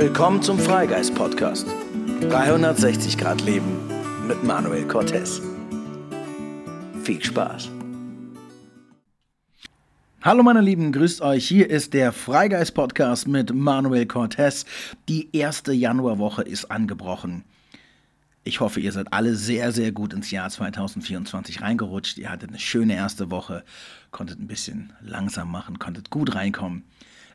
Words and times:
Willkommen 0.00 0.40
zum 0.40 0.58
Freigeist 0.58 1.14
Podcast. 1.14 1.66
360 2.22 3.18
Grad 3.18 3.42
Leben 3.42 3.76
mit 4.26 4.42
Manuel 4.42 4.88
Cortez. 4.88 5.42
Viel 7.04 7.22
Spaß. 7.22 7.68
Hallo 10.22 10.42
meine 10.42 10.62
Lieben, 10.62 10.92
grüßt 10.92 11.20
euch. 11.20 11.46
Hier 11.46 11.68
ist 11.68 11.92
der 11.92 12.12
Freigeist 12.12 12.72
Podcast 12.72 13.28
mit 13.28 13.54
Manuel 13.54 14.06
Cortez. 14.06 14.64
Die 15.06 15.28
erste 15.36 15.74
Januarwoche 15.74 16.44
ist 16.44 16.70
angebrochen. 16.70 17.44
Ich 18.42 18.60
hoffe, 18.60 18.80
ihr 18.80 18.92
seid 18.92 19.12
alle 19.12 19.34
sehr, 19.34 19.70
sehr 19.70 19.92
gut 19.92 20.14
ins 20.14 20.30
Jahr 20.30 20.48
2024 20.48 21.60
reingerutscht. 21.60 22.16
Ihr 22.16 22.30
hattet 22.30 22.48
eine 22.48 22.58
schöne 22.58 22.94
erste 22.94 23.30
Woche, 23.30 23.64
konntet 24.12 24.40
ein 24.40 24.46
bisschen 24.46 24.94
langsam 25.02 25.50
machen, 25.50 25.78
konntet 25.78 26.08
gut 26.08 26.34
reinkommen. 26.34 26.84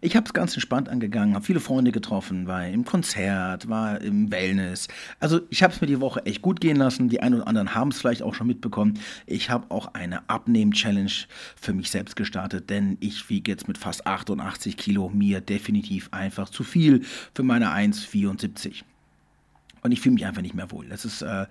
Ich 0.01 0.15
habe 0.15 0.25
es 0.25 0.33
ganz 0.33 0.53
entspannt 0.53 0.89
angegangen, 0.89 1.35
habe 1.35 1.45
viele 1.45 1.59
Freunde 1.59 1.91
getroffen, 1.91 2.47
war 2.47 2.67
im 2.67 2.85
Konzert, 2.85 3.69
war 3.69 4.01
im 4.01 4.31
Wellness. 4.31 4.87
Also 5.19 5.41
ich 5.49 5.63
habe 5.63 5.73
es 5.73 5.81
mir 5.81 5.87
die 5.87 6.01
Woche 6.01 6.25
echt 6.25 6.41
gut 6.41 6.61
gehen 6.61 6.77
lassen. 6.77 7.09
Die 7.09 7.21
einen 7.21 7.35
oder 7.35 7.47
anderen 7.47 7.73
haben 7.73 7.89
es 7.89 7.99
vielleicht 7.99 8.21
auch 8.21 8.33
schon 8.33 8.47
mitbekommen. 8.47 8.99
Ich 9.25 9.49
habe 9.49 9.71
auch 9.71 9.93
eine 9.93 10.29
Abnehm-Challenge 10.29 11.11
für 11.55 11.73
mich 11.73 11.91
selbst 11.91 12.15
gestartet, 12.15 12.69
denn 12.69 12.97
ich 12.99 13.29
wiege 13.29 13.51
jetzt 13.51 13.67
mit 13.67 13.77
fast 13.77 14.05
88 14.05 14.77
Kilo 14.77 15.09
mir 15.09 15.41
definitiv 15.41 16.09
einfach 16.11 16.49
zu 16.49 16.63
viel 16.63 17.01
für 17.33 17.43
meine 17.43 17.69
1,74. 17.69 18.83
Und 19.81 19.91
ich 19.91 20.01
fühle 20.01 20.15
mich 20.15 20.25
einfach 20.25 20.41
nicht 20.41 20.55
mehr 20.55 20.71
wohl. 20.71 20.87
Das 20.87 21.05
ist 21.05 21.21
äh, 21.21 21.45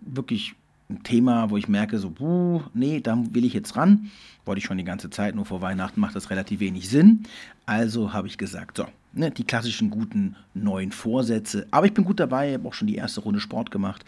wirklich 0.00 0.54
ein 0.90 1.02
Thema, 1.02 1.50
wo 1.50 1.56
ich 1.56 1.68
merke, 1.68 1.98
so, 1.98 2.10
buh, 2.10 2.62
nee, 2.74 3.00
da 3.00 3.18
will 3.30 3.44
ich 3.44 3.54
jetzt 3.54 3.76
ran. 3.76 4.10
Wollte 4.44 4.58
ich 4.58 4.64
schon 4.64 4.76
die 4.76 4.84
ganze 4.84 5.08
Zeit, 5.10 5.34
nur 5.34 5.46
vor 5.46 5.62
Weihnachten 5.62 6.00
macht 6.00 6.14
das 6.14 6.30
relativ 6.30 6.60
wenig 6.60 6.88
Sinn. 6.88 7.24
Also 7.64 8.12
habe 8.12 8.26
ich 8.28 8.36
gesagt, 8.36 8.76
so, 8.76 8.86
ne, 9.12 9.30
die 9.30 9.44
klassischen 9.44 9.90
guten 9.90 10.36
neuen 10.52 10.92
Vorsätze. 10.92 11.66
Aber 11.70 11.86
ich 11.86 11.94
bin 11.94 12.04
gut 12.04 12.20
dabei, 12.20 12.52
habe 12.52 12.68
auch 12.68 12.74
schon 12.74 12.88
die 12.88 12.96
erste 12.96 13.20
Runde 13.20 13.40
Sport 13.40 13.70
gemacht 13.70 14.04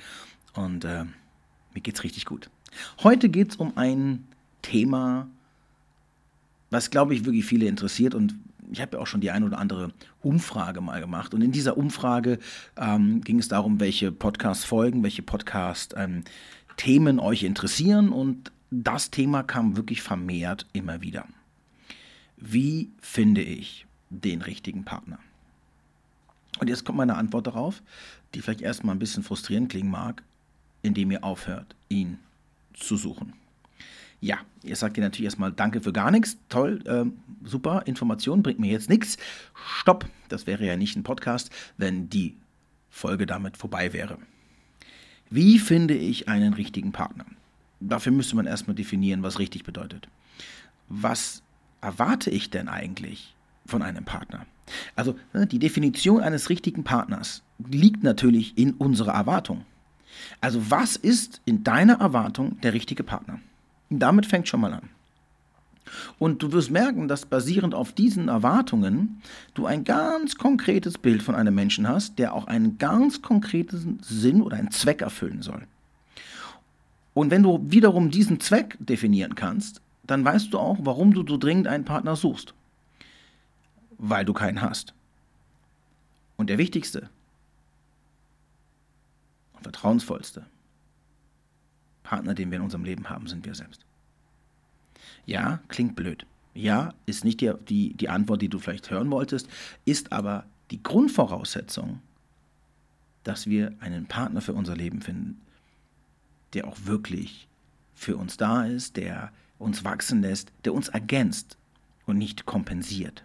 und 0.54 0.84
äh, 0.84 1.04
mir 1.04 1.82
es 1.92 2.04
richtig 2.04 2.26
gut. 2.26 2.50
Heute 3.02 3.30
geht 3.30 3.52
es 3.52 3.56
um 3.56 3.72
ein 3.76 4.24
Thema, 4.60 5.28
was, 6.70 6.90
glaube 6.90 7.14
ich, 7.14 7.24
wirklich 7.24 7.46
viele 7.46 7.66
interessiert 7.66 8.14
und 8.14 8.34
ich 8.70 8.80
habe 8.80 8.96
ja 8.96 9.02
auch 9.02 9.06
schon 9.06 9.20
die 9.20 9.30
eine 9.30 9.46
oder 9.46 9.58
andere 9.58 9.92
Umfrage 10.22 10.80
mal 10.80 11.00
gemacht. 11.00 11.32
Und 11.32 11.40
in 11.40 11.52
dieser 11.52 11.76
Umfrage 11.76 12.40
ähm, 12.76 13.20
ging 13.20 13.38
es 13.38 13.46
darum, 13.46 13.78
welche 13.78 14.10
Podcast-Folgen, 14.10 15.04
welche 15.04 15.22
Podcast-Themen 15.22 16.24
ähm, 16.84 17.18
euch 17.18 17.42
interessieren. 17.42 18.10
Und 18.10 18.52
das 18.70 19.10
Thema 19.10 19.42
kam 19.42 19.76
wirklich 19.76 20.02
vermehrt 20.02 20.66
immer 20.72 21.00
wieder. 21.00 21.26
Wie 22.36 22.90
finde 23.00 23.42
ich 23.42 23.86
den 24.10 24.42
richtigen 24.42 24.84
Partner? 24.84 25.18
Und 26.58 26.68
jetzt 26.68 26.84
kommt 26.84 26.98
meine 26.98 27.16
Antwort 27.16 27.46
darauf, 27.46 27.82
die 28.34 28.40
vielleicht 28.40 28.62
erstmal 28.62 28.94
ein 28.94 28.98
bisschen 28.98 29.22
frustrierend 29.22 29.70
klingen 29.70 29.90
mag, 29.90 30.22
indem 30.82 31.10
ihr 31.10 31.24
aufhört, 31.24 31.74
ihn 31.88 32.18
zu 32.74 32.96
suchen. 32.96 33.34
Ja, 34.20 34.38
ihr 34.62 34.76
sagt 34.76 34.96
ihr 34.96 35.02
natürlich 35.02 35.26
erstmal 35.26 35.52
Danke 35.52 35.80
für 35.80 35.92
gar 35.92 36.10
nichts. 36.10 36.38
Toll, 36.48 36.82
äh, 36.86 37.04
super, 37.46 37.82
Information 37.86 38.42
bringt 38.42 38.58
mir 38.58 38.72
jetzt 38.72 38.88
nichts. 38.88 39.18
Stopp, 39.54 40.06
das 40.28 40.46
wäre 40.46 40.64
ja 40.64 40.76
nicht 40.76 40.96
ein 40.96 41.02
Podcast, 41.02 41.50
wenn 41.76 42.08
die 42.08 42.36
Folge 42.88 43.26
damit 43.26 43.56
vorbei 43.56 43.92
wäre. 43.92 44.18
Wie 45.30 45.58
finde 45.58 45.94
ich 45.94 46.28
einen 46.28 46.54
richtigen 46.54 46.92
Partner? 46.92 47.24
Dafür 47.80 48.12
müsste 48.12 48.36
man 48.36 48.46
erstmal 48.46 48.76
definieren, 48.76 49.22
was 49.22 49.38
richtig 49.38 49.64
bedeutet. 49.64 50.08
Was 50.88 51.42
erwarte 51.80 52.30
ich 52.30 52.50
denn 52.50 52.68
eigentlich 52.68 53.34
von 53.66 53.82
einem 53.82 54.04
Partner? 54.04 54.46
Also 54.94 55.18
ne, 55.32 55.46
die 55.46 55.58
Definition 55.58 56.20
eines 56.20 56.48
richtigen 56.48 56.84
Partners 56.84 57.42
liegt 57.70 58.02
natürlich 58.02 58.56
in 58.56 58.72
unserer 58.74 59.12
Erwartung. 59.12 59.64
Also 60.40 60.70
was 60.70 60.96
ist 60.96 61.40
in 61.44 61.64
deiner 61.64 62.00
Erwartung 62.00 62.60
der 62.60 62.72
richtige 62.72 63.02
Partner? 63.02 63.40
Damit 63.90 64.26
fängt 64.26 64.48
schon 64.48 64.60
mal 64.60 64.72
an. 64.72 64.88
Und 66.18 66.42
du 66.42 66.52
wirst 66.52 66.70
merken, 66.70 67.08
dass 67.08 67.26
basierend 67.26 67.74
auf 67.74 67.92
diesen 67.92 68.28
Erwartungen 68.28 69.22
du 69.54 69.66
ein 69.66 69.84
ganz 69.84 70.36
konkretes 70.36 70.98
Bild 70.98 71.22
von 71.22 71.34
einem 71.34 71.54
Menschen 71.54 71.88
hast, 71.88 72.18
der 72.18 72.34
auch 72.34 72.46
einen 72.46 72.78
ganz 72.78 73.22
konkreten 73.22 73.98
Sinn 74.02 74.42
oder 74.42 74.56
einen 74.56 74.70
Zweck 74.70 75.02
erfüllen 75.02 75.42
soll. 75.42 75.66
Und 77.14 77.30
wenn 77.30 77.42
du 77.42 77.60
wiederum 77.64 78.10
diesen 78.10 78.40
Zweck 78.40 78.76
definieren 78.78 79.34
kannst, 79.34 79.80
dann 80.04 80.24
weißt 80.24 80.52
du 80.52 80.58
auch, 80.58 80.76
warum 80.80 81.14
du 81.14 81.24
so 81.26 81.38
dringend 81.38 81.66
einen 81.66 81.84
Partner 81.84 82.14
suchst. 82.14 82.52
Weil 83.98 84.24
du 84.24 84.34
keinen 84.34 84.60
hast. 84.60 84.92
Und 86.36 86.50
der 86.50 86.58
wichtigste 86.58 87.08
und 89.54 89.62
vertrauensvollste 89.62 90.44
Partner, 92.02 92.34
den 92.34 92.50
wir 92.50 92.56
in 92.56 92.64
unserem 92.64 92.84
Leben 92.84 93.08
haben, 93.08 93.26
sind 93.26 93.46
wir 93.46 93.54
selbst. 93.54 93.85
Ja, 95.26 95.60
klingt 95.68 95.96
blöd. 95.96 96.24
Ja, 96.54 96.94
ist 97.04 97.24
nicht 97.24 97.40
die, 97.40 97.52
die, 97.68 97.94
die 97.94 98.08
Antwort, 98.08 98.40
die 98.40 98.48
du 98.48 98.58
vielleicht 98.58 98.90
hören 98.90 99.10
wolltest, 99.10 99.48
ist 99.84 100.12
aber 100.12 100.46
die 100.70 100.82
Grundvoraussetzung, 100.82 102.00
dass 103.24 103.46
wir 103.46 103.74
einen 103.80 104.06
Partner 104.06 104.40
für 104.40 104.54
unser 104.54 104.76
Leben 104.76 105.02
finden, 105.02 105.40
der 106.54 106.66
auch 106.66 106.76
wirklich 106.84 107.48
für 107.94 108.16
uns 108.16 108.36
da 108.36 108.64
ist, 108.64 108.96
der 108.96 109.32
uns 109.58 109.84
wachsen 109.84 110.22
lässt, 110.22 110.52
der 110.64 110.74
uns 110.74 110.88
ergänzt 110.88 111.56
und 112.06 112.18
nicht 112.18 112.46
kompensiert. 112.46 113.24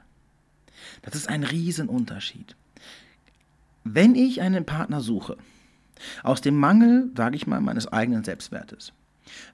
Das 1.03 1.15
ist 1.15 1.29
ein 1.29 1.43
Riesenunterschied. 1.43 2.55
Wenn 3.83 4.15
ich 4.15 4.41
einen 4.41 4.65
Partner 4.65 5.01
suche, 5.01 5.37
aus 6.23 6.41
dem 6.41 6.57
Mangel, 6.57 7.11
sage 7.15 7.35
ich 7.35 7.47
mal, 7.47 7.61
meines 7.61 7.87
eigenen 7.87 8.23
Selbstwertes. 8.23 8.93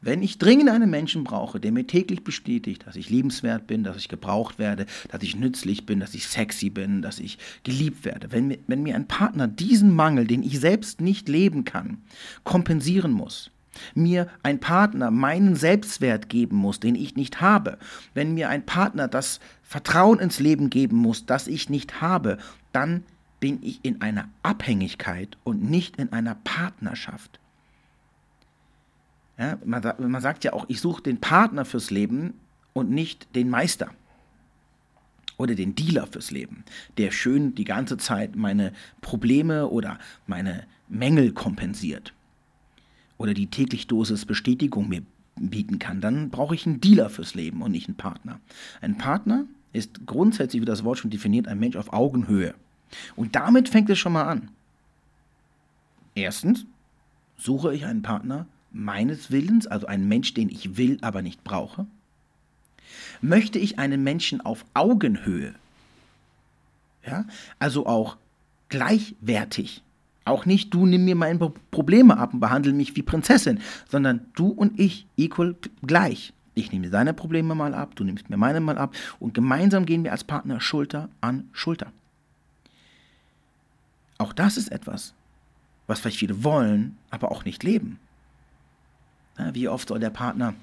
Wenn 0.01 0.21
ich 0.21 0.37
dringend 0.37 0.69
einen 0.69 0.89
Menschen 0.89 1.23
brauche, 1.23 1.59
der 1.59 1.71
mir 1.71 1.87
täglich 1.87 2.23
bestätigt, 2.23 2.85
dass 2.85 2.95
ich 2.95 3.09
liebenswert 3.09 3.67
bin, 3.67 3.83
dass 3.83 3.97
ich 3.97 4.09
gebraucht 4.09 4.59
werde, 4.59 4.85
dass 5.09 5.23
ich 5.23 5.35
nützlich 5.35 5.85
bin, 5.85 5.99
dass 5.99 6.13
ich 6.13 6.27
sexy 6.27 6.69
bin, 6.69 7.01
dass 7.01 7.19
ich 7.19 7.37
geliebt 7.63 8.05
werde, 8.05 8.31
wenn 8.31 8.47
mir, 8.47 8.59
wenn 8.67 8.83
mir 8.83 8.95
ein 8.95 9.07
Partner 9.07 9.47
diesen 9.47 9.93
Mangel, 9.93 10.25
den 10.25 10.43
ich 10.43 10.59
selbst 10.59 11.01
nicht 11.01 11.29
leben 11.29 11.65
kann, 11.65 11.97
kompensieren 12.43 13.11
muss, 13.11 13.51
mir 13.95 14.27
ein 14.43 14.59
Partner 14.59 15.11
meinen 15.11 15.55
Selbstwert 15.55 16.29
geben 16.29 16.55
muss, 16.57 16.79
den 16.79 16.95
ich 16.95 17.15
nicht 17.15 17.41
habe, 17.41 17.77
wenn 18.13 18.33
mir 18.33 18.49
ein 18.49 18.65
Partner 18.65 19.07
das 19.07 19.39
Vertrauen 19.63 20.19
ins 20.19 20.39
Leben 20.39 20.69
geben 20.69 20.97
muss, 20.97 21.25
das 21.25 21.47
ich 21.47 21.69
nicht 21.69 22.01
habe, 22.01 22.37
dann 22.71 23.03
bin 23.39 23.59
ich 23.61 23.79
in 23.83 24.01
einer 24.01 24.29
Abhängigkeit 24.43 25.37
und 25.43 25.69
nicht 25.69 25.97
in 25.97 26.11
einer 26.11 26.35
Partnerschaft. 26.35 27.39
Ja, 29.37 29.57
man, 29.63 29.83
man 29.99 30.21
sagt 30.21 30.43
ja 30.43 30.53
auch, 30.53 30.65
ich 30.67 30.81
suche 30.81 31.03
den 31.03 31.19
Partner 31.19 31.63
fürs 31.63 31.91
Leben 31.91 32.33
und 32.73 32.89
nicht 32.89 33.35
den 33.35 33.49
Meister 33.49 33.91
oder 35.37 35.53
den 35.53 35.75
Dealer 35.75 36.07
fürs 36.07 36.31
Leben, 36.31 36.63
der 36.97 37.11
schön 37.11 37.53
die 37.53 37.63
ganze 37.63 37.97
Zeit 37.97 38.35
meine 38.35 38.73
Probleme 39.01 39.67
oder 39.67 39.99
meine 40.25 40.65
Mängel 40.87 41.33
kompensiert 41.33 42.13
oder 43.17 43.33
die 43.33 43.47
täglich 43.47 43.87
Dosis 43.87 44.25
Bestätigung 44.25 44.89
mir 44.89 45.03
bieten 45.35 45.77
kann, 45.77 46.01
dann 46.01 46.29
brauche 46.29 46.55
ich 46.55 46.65
einen 46.65 46.81
Dealer 46.81 47.09
fürs 47.09 47.35
Leben 47.35 47.61
und 47.61 47.71
nicht 47.71 47.87
einen 47.87 47.97
Partner. 47.97 48.39
Ein 48.81 48.97
Partner 48.97 49.45
ist 49.71 50.07
grundsätzlich, 50.07 50.61
wie 50.61 50.65
das 50.65 50.83
Wort 50.83 50.97
schon 50.97 51.11
definiert, 51.11 51.47
ein 51.47 51.59
Mensch 51.59 51.75
auf 51.75 51.93
Augenhöhe. 51.93 52.55
Und 53.15 53.35
damit 53.35 53.69
fängt 53.69 53.89
es 53.89 53.99
schon 53.99 54.13
mal 54.13 54.23
an. 54.23 54.49
Erstens 56.15 56.65
suche 57.37 57.75
ich 57.75 57.85
einen 57.85 58.01
Partner 58.01 58.47
meines 58.77 59.31
Willens, 59.31 59.67
also 59.67 59.87
einen 59.87 60.07
Mensch, 60.07 60.33
den 60.33 60.49
ich 60.49 60.77
will, 60.77 60.97
aber 61.01 61.21
nicht 61.21 61.43
brauche. 61.43 61.87
Möchte 63.21 63.59
ich 63.59 63.79
einen 63.79 64.03
Menschen 64.03 64.41
auf 64.41 64.65
Augenhöhe, 64.73 65.55
ja, 67.05 67.25
also 67.59 67.85
auch 67.85 68.17
gleichwertig, 68.69 69.81
auch 70.25 70.45
nicht 70.45 70.73
du 70.73 70.85
nimm 70.85 71.05
mir 71.05 71.15
meine 71.15 71.39
Probleme 71.71 72.17
ab 72.17 72.33
und 72.33 72.39
behandle 72.39 72.73
mich 72.73 72.95
wie 72.95 73.01
Prinzessin, 73.01 73.59
sondern 73.89 74.25
du 74.35 74.49
und 74.49 74.79
ich 74.79 75.07
equal 75.17 75.55
gleich. 75.83 76.33
Ich 76.53 76.71
nehme 76.71 76.89
deine 76.89 77.13
Probleme 77.13 77.55
mal 77.55 77.73
ab, 77.73 77.95
du 77.95 78.03
nimmst 78.03 78.29
mir 78.29 78.37
meine 78.37 78.59
mal 78.59 78.77
ab 78.77 78.95
und 79.19 79.33
gemeinsam 79.33 79.85
gehen 79.85 80.03
wir 80.03 80.11
als 80.11 80.23
Partner 80.23 80.59
Schulter 80.59 81.09
an 81.21 81.49
Schulter. 81.53 81.91
Auch 84.17 84.33
das 84.33 84.57
ist 84.57 84.71
etwas, 84.71 85.13
was 85.85 85.99
vielleicht 85.99 86.17
viele 86.17 86.43
wollen, 86.43 86.97
aber 87.09 87.31
auch 87.31 87.45
nicht 87.45 87.63
leben. 87.63 87.99
Wie 89.53 89.67
oft 89.67 89.87
soll 89.87 89.99
der 89.99 90.09
Partner 90.09 90.53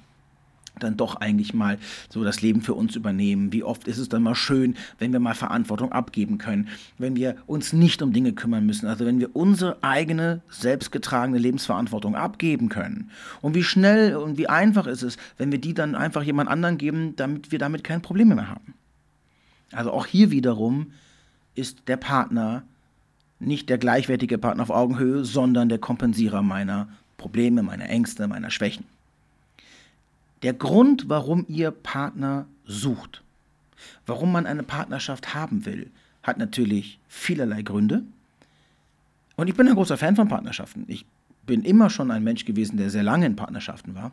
dann 0.79 0.97
doch 0.97 1.17
eigentlich 1.17 1.55
mal 1.55 1.79
so 2.09 2.25
das 2.25 2.43
Leben 2.43 2.61
für 2.61 2.75
uns 2.75 2.97
übernehmen? 2.97 3.53
Wie 3.53 3.63
oft 3.63 3.87
ist 3.87 3.99
es 3.99 4.09
dann 4.09 4.23
mal 4.23 4.35
schön, 4.35 4.77
wenn 4.99 5.13
wir 5.13 5.21
mal 5.21 5.35
Verantwortung 5.35 5.93
abgeben 5.93 6.39
können, 6.39 6.69
wenn 6.99 7.17
wir 7.17 7.37
uns 7.47 7.73
nicht 7.73 8.03
um 8.03 8.13
Dinge 8.13 8.33
kümmern 8.33 8.67
müssen, 8.67 8.87
also 8.87 9.05
wenn 9.05 9.21
wir 9.21 9.35
unsere 9.37 9.83
eigene 9.83 10.43
selbstgetragene 10.49 11.39
Lebensverantwortung 11.39 12.17
abgeben 12.17 12.69
können? 12.69 13.11
Und 13.41 13.55
wie 13.55 13.63
schnell 13.63 14.17
und 14.17 14.39
wie 14.39 14.49
einfach 14.49 14.87
ist 14.87 15.03
es, 15.03 15.17
wenn 15.39 15.53
wir 15.53 15.61
die 15.61 15.75
dann 15.75 15.95
einfach 15.95 16.23
jemand 16.23 16.51
anderen 16.51 16.79
geben, 16.79 17.15
damit 17.17 17.53
wir 17.53 17.59
damit 17.59 17.85
keine 17.85 18.01
Probleme 18.01 18.35
mehr 18.35 18.49
haben? 18.49 18.75
Also 19.73 19.93
auch 19.93 20.07
hier 20.07 20.31
wiederum 20.31 20.93
ist 21.55 21.89
der 21.89 21.97
Partner 21.97 22.63
nicht 23.41 23.69
der 23.69 23.79
gleichwertige 23.79 24.39
Partner 24.39 24.63
auf 24.63 24.71
Augenhöhe, 24.71 25.25
sondern 25.25 25.69
der 25.69 25.79
Kompensierer 25.79 26.43
meiner 26.43 26.89
Probleme, 27.25 27.63
meiner 27.63 27.89
Ängste, 27.89 28.29
meiner 28.29 28.51
Schwächen. 28.51 28.85
Der 30.43 30.53
Grund, 30.53 31.09
warum 31.09 31.47
ihr 31.49 31.71
Partner 31.71 32.45
sucht, 32.67 33.23
warum 34.05 34.31
man 34.31 34.45
eine 34.45 34.63
Partnerschaft 34.63 35.35
haben 35.35 35.65
will, 35.65 35.91
hat 36.23 36.37
natürlich 36.37 36.99
vielerlei 37.09 37.63
Gründe. 37.63 38.03
Und 39.37 39.49
ich 39.49 39.55
bin 39.55 39.67
ein 39.67 39.75
großer 39.75 39.97
Fan 39.97 40.17
von 40.17 40.29
Partnerschaften. 40.29 40.85
Ich 40.87 41.07
bin 41.47 41.63
immer 41.63 41.89
schon 41.89 42.11
ein 42.11 42.23
Mensch 42.23 42.45
gewesen, 42.45 42.77
der 42.77 42.91
sehr 42.91 43.03
lange 43.03 43.25
in 43.25 43.37
Partnerschaften 43.37 43.95
war. 43.95 44.13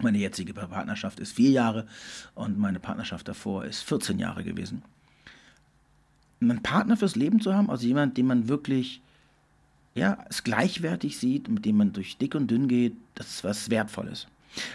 Meine 0.00 0.18
jetzige 0.18 0.54
Partnerschaft 0.54 1.18
ist 1.18 1.32
vier 1.32 1.50
Jahre 1.50 1.88
und 2.36 2.56
meine 2.56 2.78
Partnerschaft 2.78 3.26
davor 3.26 3.64
ist 3.64 3.82
14 3.82 4.20
Jahre 4.20 4.44
gewesen. 4.44 4.82
Einen 6.40 6.62
Partner 6.62 6.96
fürs 6.96 7.16
Leben 7.16 7.40
zu 7.40 7.52
haben, 7.52 7.68
also 7.68 7.84
jemand, 7.84 8.16
den 8.16 8.26
man 8.26 8.46
wirklich 8.46 9.02
ja, 9.94 10.18
es 10.28 10.42
gleichwertig 10.42 11.18
sieht, 11.18 11.48
mit 11.48 11.64
dem 11.64 11.76
man 11.76 11.92
durch 11.92 12.16
dick 12.16 12.34
und 12.34 12.50
dünn 12.50 12.68
geht, 12.68 12.94
das 13.14 13.28
ist 13.28 13.44
was 13.44 13.70
Wertvolles. 13.70 14.26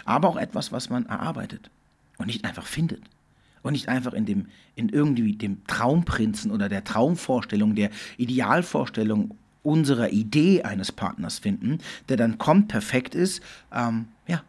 Aber 0.04 0.28
auch 0.28 0.36
etwas, 0.36 0.72
was 0.72 0.90
man 0.90 1.06
erarbeitet 1.06 1.70
und 2.18 2.26
nicht 2.26 2.44
einfach 2.44 2.66
findet. 2.66 3.02
Und 3.62 3.72
nicht 3.72 3.88
einfach 3.88 4.12
in 4.12 4.24
dem, 4.24 4.46
in 4.76 4.88
irgendwie 4.88 5.34
dem 5.34 5.64
Traumprinzen 5.66 6.52
oder 6.52 6.68
der 6.68 6.84
Traumvorstellung, 6.84 7.74
der 7.74 7.90
Idealvorstellung 8.16 9.36
unserer 9.62 10.10
Idee 10.10 10.62
eines 10.62 10.92
Partners 10.92 11.40
finden, 11.40 11.78
der 12.08 12.16
dann 12.16 12.38
kommt, 12.38 12.68
perfekt 12.68 13.14
ist, 13.14 13.42
ähm, 13.72 14.06
ja, 14.26 14.42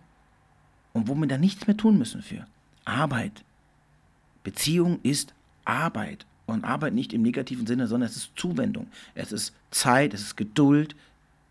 und 0.94 1.08
wo 1.08 1.16
wir 1.16 1.28
dann 1.28 1.42
nichts 1.42 1.66
mehr 1.68 1.76
tun 1.76 1.98
müssen 1.98 2.22
für. 2.22 2.46
Arbeit. 2.86 3.44
Beziehung 4.44 5.00
ist 5.02 5.34
Arbeit. 5.66 6.26
Und 6.50 6.64
Arbeit 6.64 6.94
nicht 6.94 7.14
im 7.14 7.22
negativen 7.22 7.68
Sinne, 7.68 7.88
sondern 7.88 8.10
es 8.10 8.18
ist 8.18 8.32
Zuwendung. 8.36 8.88
Es 9.16 9.32
ist 9.32 9.54
Zeit, 9.72 10.14
es 10.14 10.22
ist 10.22 10.38
Geduld, 10.38 10.96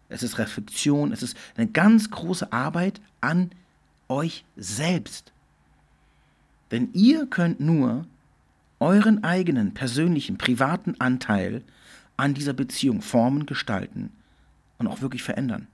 es 0.09 0.23
ist 0.23 0.39
Reflexion, 0.39 1.13
es 1.13 1.23
ist 1.23 1.37
eine 1.57 1.67
ganz 1.67 2.11
große 2.11 2.53
Arbeit 2.53 3.01
an 3.21 3.51
euch 4.09 4.45
selbst. 4.57 5.33
Denn 6.71 6.91
ihr 6.93 7.27
könnt 7.27 7.61
nur 7.61 8.07
euren 8.81 9.25
eigenen 9.25 9.75
persönlichen, 9.75 10.39
privaten 10.39 10.97
Anteil 10.99 11.63
an 12.17 12.35
dieser 12.35 12.53
Beziehung 12.53 13.01
formen, 13.03 13.47
gestalten 13.47 14.11
und 14.79 14.87
auch 14.87 15.01
wirklich 15.01 15.23
verändern. 15.23 15.67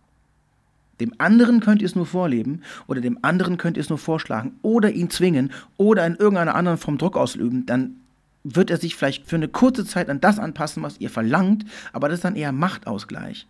Dem 1.01 1.13
anderen 1.19 1.61
könnt 1.61 1.83
ihr 1.83 1.87
es 1.87 1.97
nur 1.97 2.07
vorleben 2.07 2.63
oder 2.87 3.01
dem 3.01 3.19
anderen 3.23 3.57
könnt 3.57 3.77
ihr 3.77 3.81
es 3.81 3.89
nur 3.89 3.99
vorschlagen 3.99 4.53
oder 4.63 4.93
ihn 4.93 5.11
zwingen 5.11 5.53
oder 5.77 6.07
in 6.07 6.15
irgendeiner 6.15 6.55
anderen 6.55 6.79
Form 6.79 6.99
Druck 6.99 7.17
ausüben, 7.17 7.67
dann 7.67 7.97
wird 8.45 8.71
er 8.71 8.77
sich 8.77 8.95
vielleicht 8.95 9.27
für 9.27 9.37
eine 9.37 9.49
kurze 9.49 9.85
Zeit 9.85 10.11
an 10.11 10.21
das 10.21 10.39
anpassen, 10.39 10.83
was 10.83 11.01
ihr 11.01 11.11
verlangt, 11.11 11.65
aber 11.93 12.09
das 12.09 12.19
ist 12.19 12.25
dann 12.25 12.37
eher 12.37 12.53
Machtausgleich 12.53 13.47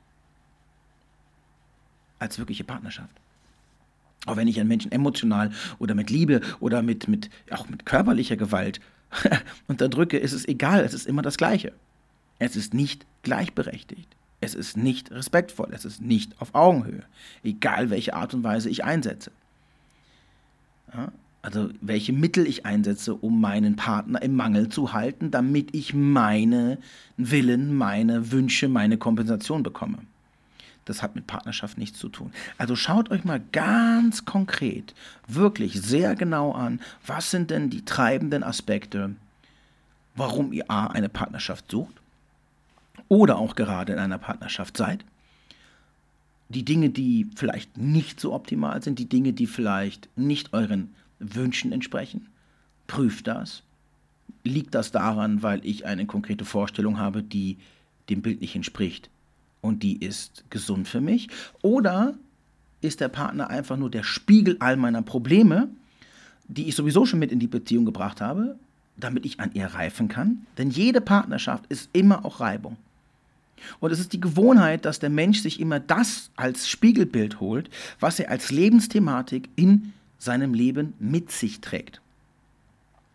als 2.21 2.39
wirkliche 2.39 2.65
Partnerschaft. 2.65 3.15
Auch 4.27 4.37
wenn 4.37 4.49
ich 4.49 4.59
einen 4.59 4.69
Menschen 4.69 4.93
emotional 4.93 5.53
oder 5.79 5.95
mit 5.95 6.09
Liebe 6.11 6.41
oder 6.61 6.83
mit, 6.83 7.09
mit 7.09 7.29
auch 7.51 7.69
mit 7.69 7.85
körperlicher 7.85 8.37
Gewalt 8.37 8.81
unterdrücke, 9.69 10.17
ist 10.17 10.33
es 10.33 10.47
egal, 10.49 10.85
es 10.85 10.95
ist 10.95 11.07
immer 11.07 11.23
das 11.23 11.37
Gleiche. 11.37 11.73
Es 12.39 12.57
ist 12.57 12.73
nicht 12.73 13.05
gleichberechtigt. 13.23 14.09
Es 14.41 14.55
ist 14.55 14.77
nicht 14.77 15.11
respektvoll, 15.11 15.71
es 15.73 15.85
ist 15.85 16.03
nicht 16.03 16.41
auf 16.41 16.55
Augenhöhe, 16.55 17.05
egal 17.43 17.91
welche 17.91 18.15
Art 18.15 18.35
und 18.35 18.43
Weise 18.45 18.69
ich 18.69 18.85
einsetze. 18.85 19.31
Ja, 20.93 21.13
also 21.45 21.69
welche 21.83 22.15
Mittel 22.15 22.47
ich 22.47 22.65
einsetze, 22.65 23.15
um 23.15 23.39
meinen 23.39 23.77
Partner 23.77 24.23
im 24.23 24.35
Mangel 24.35 24.71
zu 24.71 24.95
halten, 24.95 25.31
damit 25.31 25.75
ich 25.75 25.93
meine 25.93 26.79
Willen, 27.19 27.77
meine 27.77 28.33
Wünsche, 28.33 28.67
meine 28.67 28.97
Kompensation 28.97 29.63
bekomme. 29.63 29.99
Das 30.87 31.03
hat 31.03 31.15
mit 31.15 31.27
Partnerschaft 31.27 31.77
nichts 31.77 31.99
zu 31.99 32.09
tun. 32.09 32.33
Also 32.57 32.77
schaut 32.77 33.11
euch 33.11 33.25
mal 33.25 33.43
ganz 33.53 34.25
konkret, 34.25 34.95
wirklich 35.29 35.83
sehr 35.83 36.15
genau 36.15 36.53
an, 36.53 36.81
was 37.07 37.31
sind 37.31 37.51
denn 37.51 37.69
die 37.69 37.85
treibenden 37.85 38.43
Aspekte, 38.43 39.15
warum 40.17 40.51
ihr 40.51 40.71
A 40.71 40.87
eine 40.87 41.11
Partnerschaft 41.11 41.71
sucht 41.71 41.95
oder 43.09 43.37
auch 43.37 43.55
gerade 43.55 43.93
in 43.93 43.99
einer 43.99 44.19
Partnerschaft 44.19 44.79
seid. 44.79 45.05
Die 46.49 46.65
Dinge, 46.65 46.89
die 46.89 47.29
vielleicht 47.37 47.77
nicht 47.77 48.19
so 48.19 48.33
optimal 48.33 48.83
sind, 48.83 48.99
die 48.99 49.09
Dinge, 49.11 49.35
die 49.35 49.47
vielleicht 49.47 50.09
nicht 50.17 50.55
euren 50.55 50.95
Wünschen 51.19 51.73
entsprechen. 51.73 52.29
Prüft 52.87 53.27
das. 53.27 53.63
Liegt 54.43 54.75
das 54.75 54.93
daran, 54.93 55.43
weil 55.43 55.65
ich 55.65 55.87
eine 55.87 56.07
konkrete 56.07 56.45
Vorstellung 56.45 56.99
habe, 56.99 57.23
die 57.23 57.59
dem 58.09 58.23
Bild 58.23 58.41
nicht 58.41 58.55
entspricht 58.55 59.11
und 59.65 59.83
die 59.83 59.97
ist 59.97 60.45
gesund 60.51 60.87
für 60.87 61.01
mich? 61.01 61.29
Oder 61.63 62.15
ist 62.83 63.01
der 63.01 63.09
Partner 63.09 63.49
einfach 63.49 63.77
nur 63.77 63.91
der 63.91 64.03
Spiegel 64.03 64.57
all 64.61 64.77
meiner 64.77 65.03
Probleme, 65.03 65.69
die 66.47 66.69
ich 66.69 66.77
sowieso 66.77 67.07
schon 67.07 67.19
mit 67.19 67.33
in 67.33 67.39
die 67.39 67.47
Beziehung 67.47 67.87
gebracht 67.87 68.21
habe, 68.21 68.59
damit 68.99 69.25
ich 69.25 69.41
an 69.41 69.53
ihr 69.55 69.67
reifen 69.67 70.09
kann? 70.09 70.47
Denn 70.59 70.71
jede 70.71 71.01
Partnerschaft 71.01 71.65
ist 71.69 71.89
immer 71.95 72.25
auch 72.27 72.41
Reibung. 72.41 72.77
Und 73.81 73.91
es 73.91 74.01
ist 74.01 74.13
die 74.13 74.21
Gewohnheit, 74.21 74.85
dass 74.85 74.99
der 74.99 75.09
Mensch 75.09 75.41
sich 75.41 75.59
immer 75.59 75.81
das 75.81 76.31
als 76.37 76.69
Spiegelbild 76.69 77.41
holt, 77.41 77.71
was 77.99 78.21
er 78.21 78.31
als 78.31 78.51
Lebensthematik 78.51 79.49
in 79.57 79.95
seinem 80.25 80.55
Leben 80.55 80.95
mit 80.99 81.31
sich 81.31 81.61
trägt. 81.61 82.01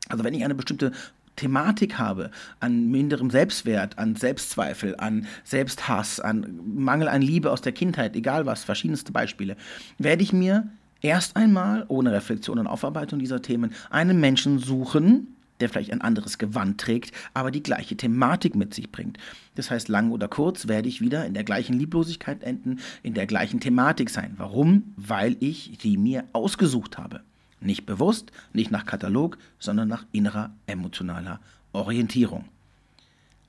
Also 0.07 0.23
wenn 0.23 0.33
ich 0.33 0.43
eine 0.43 0.55
bestimmte 0.55 0.91
Thematik 1.35 1.97
habe, 1.97 2.31
an 2.59 2.89
minderem 2.91 3.29
Selbstwert, 3.29 3.97
an 3.97 4.15
Selbstzweifel, 4.15 4.95
an 4.97 5.25
Selbsthass, 5.45 6.19
an 6.19 6.59
Mangel 6.75 7.07
an 7.07 7.21
Liebe 7.21 7.51
aus 7.51 7.61
der 7.61 7.71
Kindheit, 7.71 8.15
egal 8.15 8.45
was, 8.45 8.63
verschiedenste 8.63 9.11
Beispiele, 9.11 9.55
werde 9.97 10.21
ich 10.21 10.33
mir 10.33 10.67
erst 11.01 11.37
einmal, 11.37 11.85
ohne 11.87 12.11
Reflexion 12.11 12.59
und 12.59 12.67
Aufarbeitung 12.67 13.19
dieser 13.19 13.41
Themen, 13.41 13.73
einen 13.89 14.19
Menschen 14.19 14.59
suchen, 14.59 15.35
der 15.59 15.69
vielleicht 15.69 15.91
ein 15.91 16.01
anderes 16.01 16.37
Gewand 16.37 16.79
trägt, 16.79 17.13
aber 17.33 17.51
die 17.51 17.63
gleiche 17.63 17.97
Thematik 17.97 18.55
mit 18.55 18.73
sich 18.73 18.91
bringt. 18.91 19.17
Das 19.55 19.71
heißt, 19.71 19.87
lang 19.87 20.11
oder 20.11 20.27
kurz 20.27 20.67
werde 20.67 20.89
ich 20.89 21.01
wieder 21.01 21.25
in 21.25 21.33
der 21.33 21.43
gleichen 21.43 21.77
Lieblosigkeit 21.77 22.43
enden, 22.43 22.79
in 23.03 23.13
der 23.13 23.27
gleichen 23.27 23.59
Thematik 23.59 24.09
sein. 24.09 24.33
Warum? 24.37 24.93
Weil 24.95 25.35
ich 25.39 25.77
die 25.79 25.97
mir 25.97 26.25
ausgesucht 26.33 26.97
habe. 26.97 27.21
Nicht 27.61 27.85
bewusst, 27.85 28.31
nicht 28.53 28.71
nach 28.71 28.85
Katalog, 28.85 29.37
sondern 29.59 29.89
nach 29.89 30.05
innerer 30.11 30.51
emotionaler 30.65 31.39
Orientierung. 31.73 32.45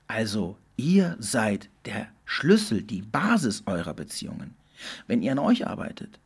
Also, 0.07 0.57
ihr 0.75 1.15
seid 1.19 1.69
der 1.85 2.07
Schlüssel, 2.25 2.81
die 2.81 3.01
Basis 3.01 3.63
eurer 3.65 3.93
Beziehungen. 3.93 4.55
Wenn 5.07 5.21
ihr 5.21 5.31
an 5.31 5.39
euch 5.39 5.67
arbeitet, 5.67 6.19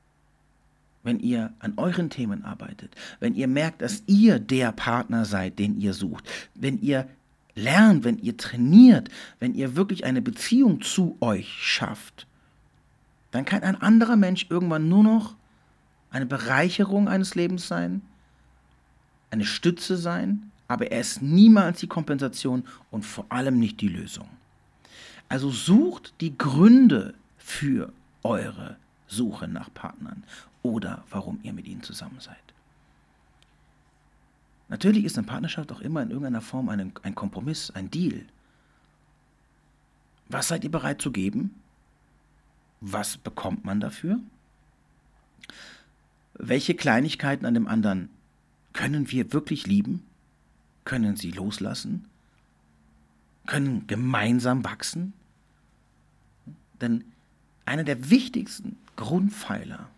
wenn 1.06 1.20
ihr 1.20 1.54
an 1.60 1.74
euren 1.78 2.10
Themen 2.10 2.44
arbeitet, 2.44 2.96
wenn 3.20 3.36
ihr 3.36 3.48
merkt, 3.48 3.82
dass 3.82 4.04
ihr 4.08 4.40
der 4.40 4.72
Partner 4.72 5.24
seid, 5.24 5.60
den 5.60 5.80
ihr 5.80 5.94
sucht, 5.94 6.28
wenn 6.56 6.82
ihr 6.82 7.08
lernt, 7.54 8.04
wenn 8.04 8.18
ihr 8.18 8.36
trainiert, 8.36 9.10
wenn 9.40 9.54
ihr 9.54 9.76
wirklich 9.76 10.04
eine 10.04 10.22
Beziehung 10.22 10.82
zu 10.82 11.18
euch 11.22 11.48
schafft, 11.62 12.28
dann 13.32 13.46
kann 13.46 13.64
ein 13.64 13.82
anderer 13.82 14.16
Mensch 14.16 14.48
irgendwann 14.50 14.90
nur 14.90 15.04
noch 15.04 15.36
eine 16.10 16.26
Bereicherung 16.26 17.08
eines 17.08 17.36
Lebens 17.36 17.68
sein, 17.68 18.02
eine 19.30 19.46
Stütze 19.46 19.98
sein, 19.98 20.52
aber 20.68 20.92
er 20.92 21.02
ist 21.02 21.22
niemals 21.22 21.80
die 21.80 21.88
Kompensation 21.88 22.64
und 22.90 23.06
vor 23.06 23.26
allem 23.30 23.60
nicht 23.60 23.80
die 23.82 23.90
Lösung. 23.90 24.28
Also 25.30 25.50
sucht 25.52 26.14
die 26.22 26.38
Gründe 26.38 27.14
für 27.38 27.94
eure 28.24 28.78
Suche 29.08 29.48
nach 29.48 29.72
Partnern 29.74 30.24
oder 30.66 31.04
warum 31.12 31.40
ihr 31.44 31.54
mit 31.54 31.68
ihnen 31.68 31.84
zusammen 31.84 32.20
seid. 32.20 32.38
Natürlich 34.68 35.06
ist 35.06 35.16
eine 35.16 35.28
Partnerschaft 35.28 35.72
auch 35.72 35.80
immer 35.80 36.02
in 36.02 36.10
irgendeiner 36.10 36.42
Form 36.42 36.70
ein, 36.70 36.92
ein 37.04 37.14
Kompromiss, 37.14 37.70
ein 37.70 37.92
Deal. 37.92 38.26
Was 40.28 40.48
seid 40.48 40.64
ihr 40.64 40.72
bereit 40.72 41.04
zu 41.04 41.12
geben? 41.12 41.54
Was 42.82 43.18
bekommt 43.18 43.64
man 43.64 43.80
dafür? 43.80 44.20
Welche 46.34 46.74
Kleinigkeiten 46.74 47.46
an 47.46 47.54
dem 47.54 47.68
anderen 47.68 48.10
können 48.74 49.12
wir 49.12 49.34
wirklich 49.34 49.68
lieben? 49.68 50.04
Können 50.84 51.16
sie 51.16 51.30
loslassen? 51.30 52.06
Können 53.46 53.86
gemeinsam 53.86 54.66
wachsen? 54.66 55.14
Denn 56.82 57.04
einer 57.66 57.84
der 57.84 58.10
wichtigsten 58.10 58.78
Grundpfeiler 58.96 59.90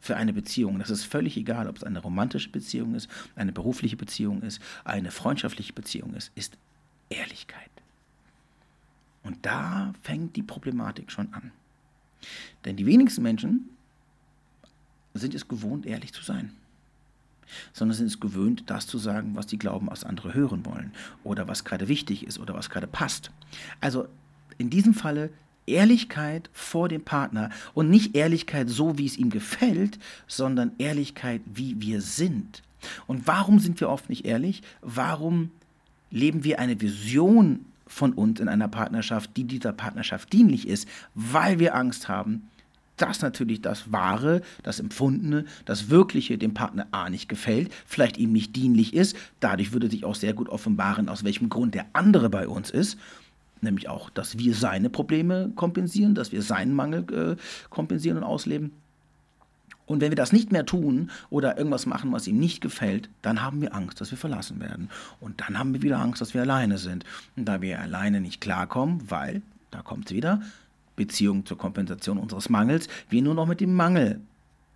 für 0.00 0.16
eine 0.16 0.32
Beziehung. 0.32 0.78
Das 0.78 0.90
ist 0.90 1.04
völlig 1.04 1.36
egal, 1.36 1.68
ob 1.68 1.76
es 1.76 1.84
eine 1.84 1.98
romantische 2.00 2.50
Beziehung 2.50 2.94
ist, 2.94 3.08
eine 3.36 3.52
berufliche 3.52 3.96
Beziehung 3.96 4.42
ist, 4.42 4.60
eine 4.84 5.10
freundschaftliche 5.10 5.72
Beziehung 5.72 6.14
ist, 6.14 6.30
ist 6.34 6.56
Ehrlichkeit. 7.08 7.70
Und 9.22 9.44
da 9.44 9.92
fängt 10.02 10.36
die 10.36 10.42
Problematik 10.42 11.10
schon 11.10 11.32
an. 11.34 11.52
Denn 12.64 12.76
die 12.76 12.86
wenigsten 12.86 13.22
Menschen 13.22 13.68
sind 15.14 15.34
es 15.34 15.48
gewohnt, 15.48 15.86
ehrlich 15.86 16.12
zu 16.12 16.22
sein. 16.22 16.52
sondern 17.72 17.96
sind 17.96 18.06
es 18.06 18.20
gewöhnt, 18.20 18.64
das 18.66 18.86
zu 18.86 18.98
sagen, 18.98 19.34
was 19.34 19.46
die 19.46 19.58
glauben, 19.58 19.88
was 19.88 20.04
andere 20.04 20.34
hören 20.34 20.64
wollen 20.66 20.92
oder 21.24 21.48
was 21.48 21.64
gerade 21.64 21.88
wichtig 21.88 22.26
ist 22.26 22.38
oder 22.38 22.54
was 22.54 22.70
gerade 22.70 22.86
passt. 22.86 23.30
Also 23.80 24.08
in 24.58 24.70
diesem 24.70 24.94
Falle 24.94 25.30
Ehrlichkeit 25.68 26.50
vor 26.52 26.88
dem 26.88 27.02
Partner 27.02 27.50
und 27.74 27.90
nicht 27.90 28.16
Ehrlichkeit 28.16 28.68
so, 28.68 28.98
wie 28.98 29.06
es 29.06 29.16
ihm 29.16 29.30
gefällt, 29.30 29.98
sondern 30.26 30.72
Ehrlichkeit, 30.78 31.42
wie 31.46 31.80
wir 31.80 32.00
sind. 32.00 32.62
Und 33.06 33.26
warum 33.26 33.58
sind 33.58 33.80
wir 33.80 33.88
oft 33.88 34.08
nicht 34.08 34.24
ehrlich? 34.24 34.62
Warum 34.80 35.50
leben 36.10 36.44
wir 36.44 36.58
eine 36.58 36.80
Vision 36.80 37.64
von 37.86 38.12
uns 38.12 38.40
in 38.40 38.48
einer 38.48 38.68
Partnerschaft, 38.68 39.36
die 39.36 39.44
dieser 39.44 39.72
Partnerschaft 39.72 40.32
dienlich 40.32 40.68
ist, 40.68 40.86
weil 41.14 41.58
wir 41.58 41.74
Angst 41.74 42.08
haben, 42.08 42.48
dass 42.96 43.22
natürlich 43.22 43.62
das 43.62 43.92
Wahre, 43.92 44.42
das 44.62 44.80
Empfundene, 44.80 45.44
das 45.64 45.88
Wirkliche 45.88 46.36
dem 46.36 46.54
Partner 46.54 46.86
A 46.90 47.08
nicht 47.08 47.28
gefällt, 47.28 47.72
vielleicht 47.86 48.18
ihm 48.18 48.32
nicht 48.32 48.56
dienlich 48.56 48.94
ist. 48.94 49.16
Dadurch 49.40 49.72
würde 49.72 49.88
sich 49.88 50.04
auch 50.04 50.16
sehr 50.16 50.34
gut 50.34 50.48
offenbaren, 50.48 51.08
aus 51.08 51.24
welchem 51.24 51.48
Grund 51.48 51.74
der 51.74 51.86
andere 51.92 52.28
bei 52.28 52.48
uns 52.48 52.70
ist. 52.70 52.98
Nämlich 53.60 53.88
auch, 53.88 54.10
dass 54.10 54.38
wir 54.38 54.54
seine 54.54 54.90
Probleme 54.90 55.50
kompensieren, 55.54 56.14
dass 56.14 56.32
wir 56.32 56.42
seinen 56.42 56.74
Mangel 56.74 57.04
äh, 57.12 57.36
kompensieren 57.70 58.18
und 58.18 58.24
ausleben. 58.24 58.72
Und 59.88 60.02
wenn 60.02 60.10
wir 60.10 60.16
das 60.16 60.32
nicht 60.32 60.52
mehr 60.52 60.66
tun 60.66 61.10
oder 61.30 61.56
irgendwas 61.56 61.86
machen, 61.86 62.12
was 62.12 62.26
ihm 62.26 62.38
nicht 62.38 62.60
gefällt, 62.60 63.08
dann 63.22 63.42
haben 63.42 63.62
wir 63.62 63.74
Angst, 63.74 64.00
dass 64.00 64.10
wir 64.10 64.18
verlassen 64.18 64.60
werden. 64.60 64.90
Und 65.18 65.40
dann 65.40 65.58
haben 65.58 65.72
wir 65.72 65.82
wieder 65.82 65.98
Angst, 65.98 66.20
dass 66.20 66.34
wir 66.34 66.42
alleine 66.42 66.76
sind. 66.76 67.04
Und 67.36 67.46
da 67.46 67.62
wir 67.62 67.80
alleine 67.80 68.20
nicht 68.20 68.40
klarkommen, 68.40 69.10
weil, 69.10 69.40
da 69.70 69.80
kommt 69.80 70.06
es 70.06 70.14
wieder, 70.14 70.42
Beziehung 70.94 71.46
zur 71.46 71.56
Kompensation 71.56 72.18
unseres 72.18 72.50
Mangels, 72.50 72.88
wir 73.08 73.22
nur 73.22 73.34
noch 73.34 73.46
mit 73.46 73.60
dem 73.60 73.72
Mangel 73.72 74.20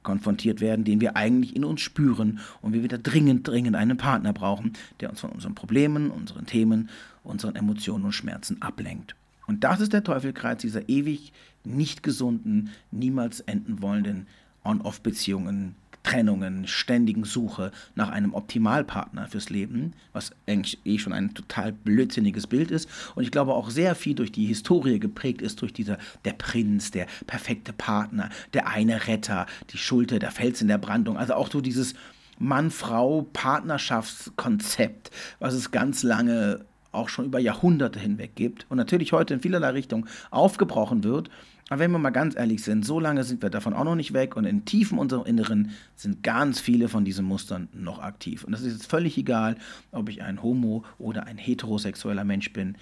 konfrontiert 0.02 0.60
werden, 0.60 0.84
den 0.84 1.00
wir 1.00 1.16
eigentlich 1.16 1.54
in 1.56 1.64
uns 1.64 1.80
spüren 1.80 2.40
und 2.60 2.72
wir 2.72 2.82
wieder 2.82 2.98
dringend, 2.98 3.46
dringend 3.46 3.76
einen 3.76 3.96
Partner 3.96 4.32
brauchen, 4.32 4.72
der 5.00 5.10
uns 5.10 5.20
von 5.20 5.30
unseren 5.30 5.54
Problemen, 5.54 6.10
unseren 6.10 6.46
Themen, 6.46 6.88
unseren 7.24 7.56
Emotionen 7.56 8.04
und 8.04 8.12
Schmerzen 8.12 8.60
ablenkt. 8.62 9.14
Und 9.46 9.64
das 9.64 9.80
ist 9.80 9.92
der 9.92 10.04
Teufelkreis 10.04 10.58
dieser 10.58 10.88
ewig 10.88 11.32
nicht 11.64 12.02
gesunden, 12.02 12.70
niemals 12.90 13.40
enden 13.40 13.82
wollenden 13.82 14.26
On-Off-Beziehungen, 14.64 15.74
Trennungen, 16.02 16.66
ständigen 16.66 17.24
Suche 17.24 17.70
nach 17.94 18.10
einem 18.10 18.34
Optimalpartner 18.34 19.28
fürs 19.28 19.50
Leben, 19.50 19.92
was 20.12 20.32
eigentlich 20.46 20.80
eh 20.84 20.98
schon 20.98 21.12
ein 21.12 21.34
total 21.34 21.70
blödsinniges 21.72 22.48
Bild 22.48 22.70
ist. 22.70 22.88
Und 23.14 23.22
ich 23.22 23.30
glaube 23.30 23.54
auch 23.54 23.70
sehr 23.70 23.94
viel 23.94 24.14
durch 24.14 24.32
die 24.32 24.46
Historie 24.46 24.98
geprägt 24.98 25.42
ist, 25.42 25.60
durch 25.62 25.72
dieser, 25.72 25.98
der 26.24 26.32
Prinz, 26.32 26.90
der 26.90 27.06
perfekte 27.26 27.72
Partner, 27.72 28.30
der 28.52 28.66
eine 28.68 29.06
Retter, 29.06 29.46
die 29.70 29.78
Schulter, 29.78 30.18
der 30.18 30.32
Fels 30.32 30.60
in 30.60 30.68
der 30.68 30.78
Brandung. 30.78 31.16
Also 31.16 31.34
auch 31.34 31.48
so 31.50 31.60
dieses 31.60 31.94
Mann-Frau-Partnerschaftskonzept, 32.38 35.10
was 35.38 35.54
es 35.54 35.70
ganz 35.70 36.02
lange 36.02 36.64
auch 36.92 37.08
schon 37.08 37.24
über 37.24 37.38
Jahrhunderte 37.38 37.98
hinweg 37.98 38.36
gibt 38.36 38.66
und 38.68 38.76
natürlich 38.76 39.12
heute 39.12 39.34
in 39.34 39.40
vielerlei 39.40 39.70
Richtung 39.70 40.06
aufgebrochen 40.30 41.04
wird 41.04 41.30
aber 41.72 41.78
wenn 41.78 41.92
wir 41.92 41.98
mal 41.98 42.10
ganz 42.10 42.36
ehrlich 42.36 42.62
sind, 42.62 42.84
so 42.84 43.00
lange 43.00 43.24
sind 43.24 43.40
wir 43.40 43.48
davon 43.48 43.72
auch 43.72 43.84
noch 43.84 43.94
nicht 43.94 44.12
weg 44.12 44.36
und 44.36 44.44
in 44.44 44.66
tiefen 44.66 44.98
unserem 44.98 45.24
Inneren 45.24 45.70
sind 45.96 46.22
ganz 46.22 46.60
viele 46.60 46.88
von 46.88 47.06
diesen 47.06 47.24
Mustern 47.24 47.68
noch 47.72 48.00
aktiv. 48.00 48.44
Und 48.44 48.52
das 48.52 48.60
ist 48.60 48.74
jetzt 48.74 48.90
völlig 48.90 49.16
egal, 49.16 49.56
ob 49.90 50.10
ich 50.10 50.22
ein 50.22 50.42
homo- 50.42 50.84
oder 50.98 51.24
ein 51.24 51.38
heterosexueller 51.38 52.24
Mensch 52.24 52.52
bin. 52.52 52.76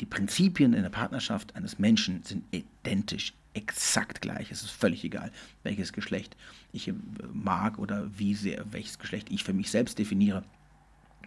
Die 0.00 0.06
Prinzipien 0.06 0.72
in 0.72 0.82
der 0.82 0.90
Partnerschaft 0.90 1.56
eines 1.56 1.80
Menschen 1.80 2.22
sind 2.22 2.44
identisch, 2.52 3.34
exakt 3.54 4.20
gleich. 4.20 4.52
Es 4.52 4.62
ist 4.62 4.70
völlig 4.70 5.02
egal, 5.02 5.32
welches 5.64 5.92
Geschlecht 5.92 6.36
ich 6.72 6.92
mag 7.32 7.76
oder 7.80 8.08
wie 8.16 8.34
sehr, 8.34 8.64
welches 8.70 9.00
Geschlecht 9.00 9.32
ich 9.32 9.42
für 9.42 9.52
mich 9.52 9.68
selbst 9.68 9.98
definiere. 9.98 10.44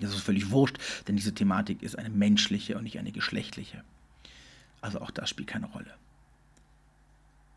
Das 0.01 0.11
ist 0.11 0.21
völlig 0.21 0.51
wurscht, 0.51 0.77
denn 1.07 1.15
diese 1.15 1.33
Thematik 1.33 1.81
ist 1.81 1.97
eine 1.97 2.09
menschliche 2.09 2.77
und 2.77 2.83
nicht 2.83 2.99
eine 2.99 3.11
geschlechtliche. 3.11 3.83
Also 4.81 5.01
auch 5.01 5.11
das 5.11 5.29
spielt 5.29 5.47
keine 5.47 5.67
Rolle. 5.67 5.93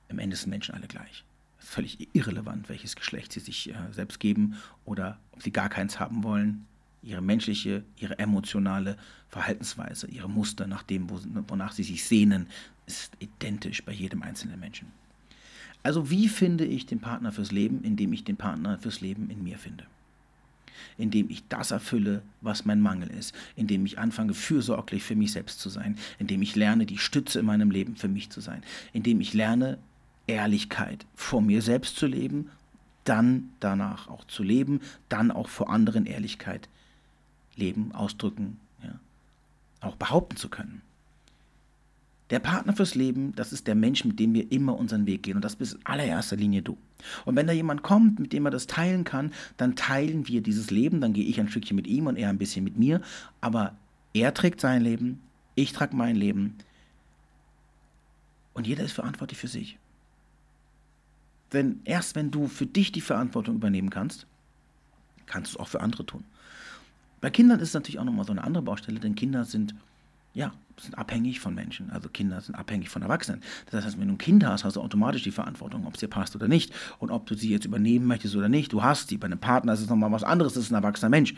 Im 0.08 0.18
Ende 0.18 0.36
sind 0.36 0.50
Menschen 0.50 0.74
alle 0.74 0.86
gleich. 0.86 1.24
Völlig 1.58 2.08
irrelevant, 2.14 2.68
welches 2.68 2.96
Geschlecht 2.96 3.32
sie 3.32 3.40
sich 3.40 3.70
äh, 3.70 3.74
selbst 3.90 4.20
geben 4.20 4.56
oder 4.84 5.18
ob 5.32 5.42
sie 5.42 5.50
gar 5.50 5.68
keins 5.68 6.00
haben 6.00 6.22
wollen. 6.22 6.66
Ihre 7.02 7.20
menschliche, 7.20 7.84
ihre 7.96 8.18
emotionale 8.18 8.96
Verhaltensweise, 9.28 10.08
ihre 10.08 10.28
Muster 10.28 10.66
nach 10.66 10.82
dem, 10.82 11.08
wonach 11.48 11.72
sie 11.72 11.82
sich 11.82 12.04
sehnen, 12.04 12.48
ist 12.86 13.12
identisch 13.18 13.84
bei 13.84 13.92
jedem 13.92 14.22
einzelnen 14.22 14.58
Menschen. 14.58 14.88
Also 15.82 16.10
wie 16.10 16.28
finde 16.28 16.64
ich 16.64 16.86
den 16.86 17.00
Partner 17.00 17.32
fürs 17.32 17.52
Leben, 17.52 17.84
indem 17.84 18.12
ich 18.12 18.24
den 18.24 18.36
Partner 18.36 18.78
fürs 18.78 19.00
Leben 19.00 19.30
in 19.30 19.44
mir 19.44 19.58
finde? 19.58 19.86
Indem 20.96 21.30
ich 21.30 21.46
das 21.48 21.70
erfülle, 21.70 22.22
was 22.40 22.64
mein 22.64 22.80
Mangel 22.80 23.10
ist, 23.10 23.34
indem 23.56 23.86
ich 23.86 23.98
anfange, 23.98 24.34
fürsorglich 24.34 25.02
für 25.02 25.16
mich 25.16 25.32
selbst 25.32 25.60
zu 25.60 25.68
sein, 25.68 25.96
indem 26.18 26.42
ich 26.42 26.56
lerne, 26.56 26.86
die 26.86 26.98
Stütze 26.98 27.40
in 27.40 27.46
meinem 27.46 27.70
Leben 27.70 27.96
für 27.96 28.08
mich 28.08 28.30
zu 28.30 28.40
sein, 28.40 28.62
indem 28.92 29.20
ich 29.20 29.34
lerne, 29.34 29.78
Ehrlichkeit 30.26 31.06
vor 31.14 31.40
mir 31.40 31.62
selbst 31.62 31.96
zu 31.96 32.06
leben, 32.06 32.50
dann 33.04 33.50
danach 33.60 34.08
auch 34.08 34.24
zu 34.26 34.42
leben, 34.42 34.80
dann 35.08 35.30
auch 35.30 35.48
vor 35.48 35.70
anderen 35.70 36.04
Ehrlichkeit 36.06 36.68
leben, 37.56 37.92
ausdrücken, 37.92 38.60
ja, 38.82 39.00
auch 39.80 39.96
behaupten 39.96 40.36
zu 40.36 40.48
können. 40.48 40.82
Der 42.30 42.40
Partner 42.40 42.74
fürs 42.74 42.94
Leben, 42.94 43.34
das 43.36 43.52
ist 43.52 43.66
der 43.66 43.74
Mensch, 43.74 44.04
mit 44.04 44.18
dem 44.18 44.34
wir 44.34 44.52
immer 44.52 44.76
unseren 44.76 45.06
Weg 45.06 45.22
gehen. 45.22 45.36
Und 45.36 45.44
das 45.44 45.56
bist 45.56 45.74
in 45.74 45.86
allererster 45.86 46.36
Linie 46.36 46.62
du. 46.62 46.76
Und 47.24 47.36
wenn 47.36 47.46
da 47.46 47.52
jemand 47.52 47.82
kommt, 47.82 48.18
mit 48.18 48.32
dem 48.32 48.44
er 48.46 48.50
das 48.50 48.66
teilen 48.66 49.04
kann, 49.04 49.32
dann 49.56 49.76
teilen 49.76 50.28
wir 50.28 50.42
dieses 50.42 50.70
Leben. 50.70 51.00
Dann 51.00 51.14
gehe 51.14 51.24
ich 51.24 51.40
ein 51.40 51.48
Stückchen 51.48 51.76
mit 51.76 51.86
ihm 51.86 52.06
und 52.06 52.16
er 52.16 52.28
ein 52.28 52.38
bisschen 52.38 52.64
mit 52.64 52.78
mir. 52.78 53.00
Aber 53.40 53.76
er 54.12 54.34
trägt 54.34 54.60
sein 54.60 54.82
Leben, 54.82 55.20
ich 55.54 55.72
trage 55.72 55.96
mein 55.96 56.16
Leben. 56.16 56.56
Und 58.52 58.66
jeder 58.66 58.84
ist 58.84 58.92
verantwortlich 58.92 59.38
für 59.38 59.48
sich. 59.48 59.78
Denn 61.52 61.80
erst 61.84 62.14
wenn 62.14 62.30
du 62.30 62.46
für 62.46 62.66
dich 62.66 62.92
die 62.92 63.00
Verantwortung 63.00 63.54
übernehmen 63.54 63.88
kannst, 63.88 64.26
kannst 65.26 65.52
du 65.52 65.56
es 65.56 65.60
auch 65.60 65.68
für 65.68 65.80
andere 65.80 66.04
tun. 66.04 66.24
Bei 67.20 67.30
Kindern 67.30 67.60
ist 67.60 67.68
es 67.68 67.74
natürlich 67.74 67.98
auch 67.98 68.04
nochmal 68.04 68.24
so 68.24 68.32
eine 68.32 68.44
andere 68.44 68.62
Baustelle, 68.62 69.00
denn 69.00 69.14
Kinder 69.14 69.44
sind, 69.44 69.74
ja, 70.38 70.52
sind 70.80 70.96
abhängig 70.96 71.40
von 71.40 71.52
Menschen. 71.52 71.90
Also 71.90 72.08
Kinder 72.08 72.40
sind 72.40 72.54
abhängig 72.54 72.88
von 72.90 73.02
Erwachsenen. 73.02 73.42
Das 73.72 73.84
heißt, 73.84 73.98
wenn 73.98 74.06
du 74.06 74.14
ein 74.14 74.18
Kind 74.18 74.46
hast, 74.46 74.62
hast 74.62 74.76
du 74.76 74.80
automatisch 74.80 75.24
die 75.24 75.32
Verantwortung, 75.32 75.84
ob 75.84 75.94
es 75.94 76.00
dir 76.00 76.06
passt 76.06 76.36
oder 76.36 76.46
nicht. 76.46 76.72
Und 77.00 77.10
ob 77.10 77.26
du 77.26 77.34
sie 77.34 77.50
jetzt 77.50 77.64
übernehmen 77.64 78.06
möchtest 78.06 78.36
oder 78.36 78.48
nicht, 78.48 78.72
du 78.72 78.80
hast 78.80 79.08
sie. 79.08 79.18
Bei 79.18 79.26
einem 79.26 79.40
Partner 79.40 79.72
ist 79.72 79.80
es 79.80 79.88
nochmal 79.88 80.12
was 80.12 80.22
anderes, 80.22 80.54
das 80.54 80.64
ist 80.64 80.70
ein 80.70 80.76
erwachsener 80.76 81.10
Mensch. 81.10 81.34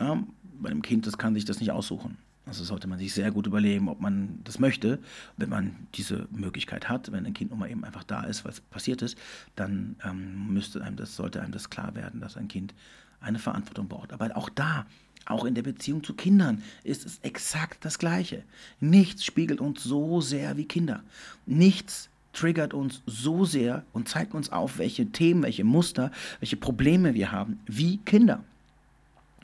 Ja, 0.00 0.20
bei 0.60 0.68
einem 0.68 0.82
Kind, 0.82 1.06
das 1.06 1.16
kann 1.16 1.34
sich 1.34 1.44
das 1.44 1.60
nicht 1.60 1.70
aussuchen. 1.70 2.18
Also 2.44 2.64
sollte 2.64 2.88
man 2.88 2.98
sich 2.98 3.14
sehr 3.14 3.30
gut 3.30 3.46
überlegen, 3.46 3.88
ob 3.88 4.00
man 4.00 4.40
das 4.42 4.58
möchte. 4.58 4.98
Wenn 5.36 5.50
man 5.50 5.76
diese 5.94 6.26
Möglichkeit 6.32 6.88
hat, 6.88 7.12
wenn 7.12 7.24
ein 7.24 7.34
Kind 7.34 7.52
nun 7.52 7.60
mal 7.60 7.70
eben 7.70 7.84
einfach 7.84 8.02
da 8.02 8.24
ist, 8.24 8.44
was 8.44 8.60
passiert 8.60 9.02
ist, 9.02 9.16
dann 9.54 9.94
ähm, 10.04 10.52
müsste 10.52 10.82
einem 10.82 10.96
das, 10.96 11.14
sollte 11.14 11.40
einem 11.40 11.52
das 11.52 11.70
klar 11.70 11.94
werden, 11.94 12.20
dass 12.20 12.36
ein 12.36 12.48
Kind 12.48 12.74
eine 13.20 13.38
Verantwortung 13.38 13.86
braucht. 13.86 14.12
Aber 14.12 14.36
auch 14.36 14.48
da, 14.48 14.86
auch 15.26 15.44
in 15.44 15.54
der 15.54 15.62
Beziehung 15.62 16.02
zu 16.02 16.14
Kindern, 16.14 16.62
ist 16.82 17.06
es 17.06 17.18
exakt 17.22 17.84
das 17.84 17.98
Gleiche. 17.98 18.42
Nichts 18.80 19.24
spiegelt 19.24 19.60
uns 19.60 19.82
so 19.82 20.20
sehr 20.20 20.56
wie 20.56 20.64
Kinder. 20.64 21.02
Nichts 21.46 22.08
triggert 22.32 22.74
uns 22.74 23.02
so 23.06 23.44
sehr 23.44 23.84
und 23.92 24.08
zeigt 24.08 24.34
uns 24.34 24.50
auf, 24.50 24.78
welche 24.78 25.06
Themen, 25.06 25.42
welche 25.42 25.64
Muster, 25.64 26.10
welche 26.38 26.56
Probleme 26.56 27.14
wir 27.14 27.32
haben, 27.32 27.60
wie 27.66 27.98
Kinder. 27.98 28.44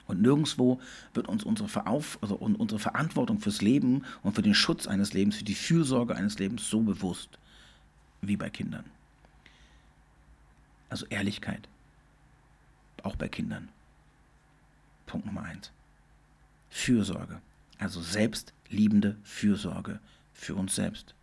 Und 0.06 0.23
nirgendwo 0.23 0.80
wird 1.14 1.28
uns 1.28 1.42
unsere, 1.42 1.68
Verauf 1.68 2.18
also 2.23 2.37
unsere 2.37 2.78
Verantwortung 2.78 3.40
fürs 3.40 3.61
Leben 3.61 4.04
und 4.23 4.35
für 4.35 4.42
den 4.42 4.54
Schutz 4.54 4.87
eines 4.87 5.12
Lebens, 5.12 5.37
für 5.37 5.45
die 5.45 5.54
Fürsorge 5.54 6.14
eines 6.14 6.38
Lebens 6.38 6.71
so 6.71 6.80
bewusst 6.80 7.38
wie 8.21 8.37
bei 8.37 8.49
Kindern. 8.50 8.85
Also 10.88 11.06
Ehrlichkeit. 11.06 11.68
Auch 13.02 13.16
bei 13.16 13.28
Kindern. 13.28 13.68
Punkt 15.06 15.26
Nummer 15.26 15.42
eins. 15.42 15.70
Fürsorge. 16.68 17.40
Also 17.78 18.00
selbstliebende 18.00 19.16
Fürsorge 19.22 20.00
für 20.32 20.54
uns 20.54 20.75
selbst. 20.75 21.14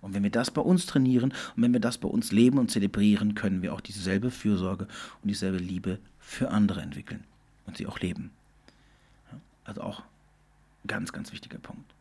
Und 0.00 0.14
wenn 0.14 0.22
wir 0.22 0.30
das 0.30 0.50
bei 0.50 0.60
uns 0.60 0.86
trainieren 0.86 1.32
und 1.56 1.62
wenn 1.62 1.72
wir 1.72 1.80
das 1.80 1.98
bei 1.98 2.08
uns 2.08 2.32
leben 2.32 2.58
und 2.58 2.70
zelebrieren, 2.70 3.34
können 3.34 3.62
wir 3.62 3.74
auch 3.74 3.80
dieselbe 3.80 4.30
Fürsorge 4.30 4.86
und 5.22 5.28
dieselbe 5.28 5.58
Liebe 5.58 5.98
für 6.18 6.50
andere 6.50 6.80
entwickeln 6.80 7.24
und 7.66 7.76
sie 7.76 7.86
auch 7.86 7.98
leben. 7.98 8.30
Also 9.64 9.80
auch 9.82 10.02
ganz, 10.86 11.12
ganz 11.12 11.32
wichtiger 11.32 11.58
Punkt. 11.58 11.92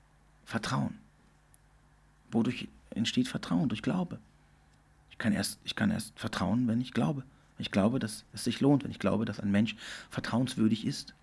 Vertrauen. 0.46 0.96
Wodurch 2.32 2.68
entsteht 2.92 3.28
Vertrauen? 3.28 3.70
Durch 3.70 3.82
Glaube. 3.82 4.20
Ich 5.10 5.18
kann 5.18 5.34
erst, 5.34 5.60
ich 5.64 5.76
kann 5.76 5.92
erst 5.92 6.18
vertrauen, 6.20 6.68
wenn 6.68 6.82
ich 6.82 6.94
glaube. 6.94 7.24
Ich 7.58 7.72
glaube, 7.72 8.00
dass 8.00 8.26
es 8.34 8.44
sich 8.44 8.60
lohnt, 8.60 8.84
wenn 8.84 8.92
ich 8.92 9.00
glaube, 9.00 9.24
dass 9.24 9.40
ein 9.40 9.50
Mensch 9.50 9.78
vertrauenswürdig 10.10 10.86
ist. 10.86 11.14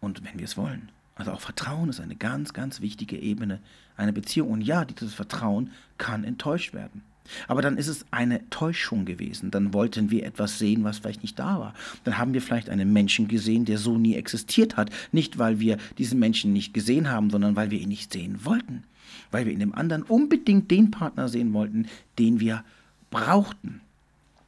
Und 0.00 0.24
wenn 0.24 0.38
wir 0.38 0.44
es 0.44 0.56
wollen. 0.56 0.90
Also 1.14 1.32
auch 1.32 1.40
Vertrauen 1.40 1.90
ist 1.90 2.00
eine 2.00 2.16
ganz, 2.16 2.54
ganz 2.54 2.80
wichtige 2.80 3.18
Ebene 3.18 3.60
einer 3.96 4.12
Beziehung. 4.12 4.50
Und 4.50 4.62
ja, 4.62 4.84
dieses 4.84 5.12
Vertrauen 5.12 5.70
kann 5.98 6.24
enttäuscht 6.24 6.72
werden. 6.72 7.02
Aber 7.48 7.62
dann 7.62 7.76
ist 7.76 7.88
es 7.88 8.06
eine 8.10 8.48
Täuschung 8.50 9.04
gewesen. 9.04 9.50
Dann 9.50 9.74
wollten 9.74 10.10
wir 10.10 10.24
etwas 10.24 10.58
sehen, 10.58 10.84
was 10.84 10.98
vielleicht 10.98 11.22
nicht 11.22 11.38
da 11.38 11.60
war. 11.60 11.74
Dann 12.04 12.18
haben 12.18 12.34
wir 12.34 12.42
vielleicht 12.42 12.70
einen 12.70 12.92
Menschen 12.92 13.28
gesehen, 13.28 13.64
der 13.64 13.78
so 13.78 13.98
nie 13.98 14.14
existiert 14.14 14.76
hat. 14.76 14.90
Nicht, 15.12 15.38
weil 15.38 15.60
wir 15.60 15.76
diesen 15.98 16.18
Menschen 16.18 16.52
nicht 16.52 16.74
gesehen 16.74 17.10
haben, 17.10 17.30
sondern 17.30 17.56
weil 17.56 17.70
wir 17.70 17.78
ihn 17.78 17.88
nicht 17.88 18.12
sehen 18.12 18.44
wollten. 18.44 18.84
Weil 19.30 19.46
wir 19.46 19.52
in 19.52 19.60
dem 19.60 19.74
anderen 19.74 20.02
unbedingt 20.02 20.70
den 20.70 20.90
Partner 20.90 21.28
sehen 21.28 21.52
wollten, 21.52 21.86
den 22.18 22.40
wir 22.40 22.64
brauchten. 23.10 23.80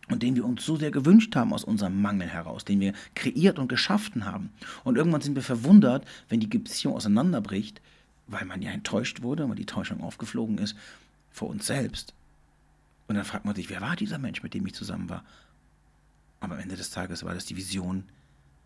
Und 0.08 0.22
den 0.22 0.34
wir 0.34 0.44
uns 0.44 0.66
so 0.66 0.76
sehr 0.76 0.90
gewünscht 0.90 1.34
haben 1.36 1.52
aus 1.52 1.64
unserem 1.64 2.02
Mangel 2.02 2.28
heraus, 2.28 2.64
den 2.64 2.80
wir 2.80 2.92
kreiert 3.14 3.58
und 3.58 3.68
geschaffen 3.68 4.24
haben. 4.24 4.50
Und 4.84 4.96
irgendwann 4.96 5.20
sind 5.20 5.36
wir 5.36 5.42
verwundert, 5.42 6.04
wenn 6.28 6.40
die 6.40 6.48
Beziehung 6.48 6.94
auseinanderbricht, 6.94 7.80
weil 8.26 8.44
man 8.44 8.62
ja 8.62 8.72
enttäuscht 8.72 9.22
wurde, 9.22 9.48
weil 9.48 9.56
die 9.56 9.66
Täuschung 9.66 10.00
aufgeflogen 10.00 10.58
ist, 10.58 10.76
vor 11.30 11.48
uns 11.48 11.66
selbst 11.66 12.14
und 13.12 13.16
dann 13.16 13.26
fragt 13.26 13.44
man 13.44 13.54
sich, 13.54 13.68
wer 13.68 13.82
war 13.82 13.94
dieser 13.94 14.16
Mensch, 14.16 14.42
mit 14.42 14.54
dem 14.54 14.66
ich 14.66 14.72
zusammen 14.72 15.10
war? 15.10 15.22
Aber 16.40 16.54
am 16.54 16.60
Ende 16.60 16.76
des 16.76 16.88
Tages 16.88 17.24
war 17.24 17.34
das 17.34 17.44
die 17.44 17.58
Vision 17.58 18.04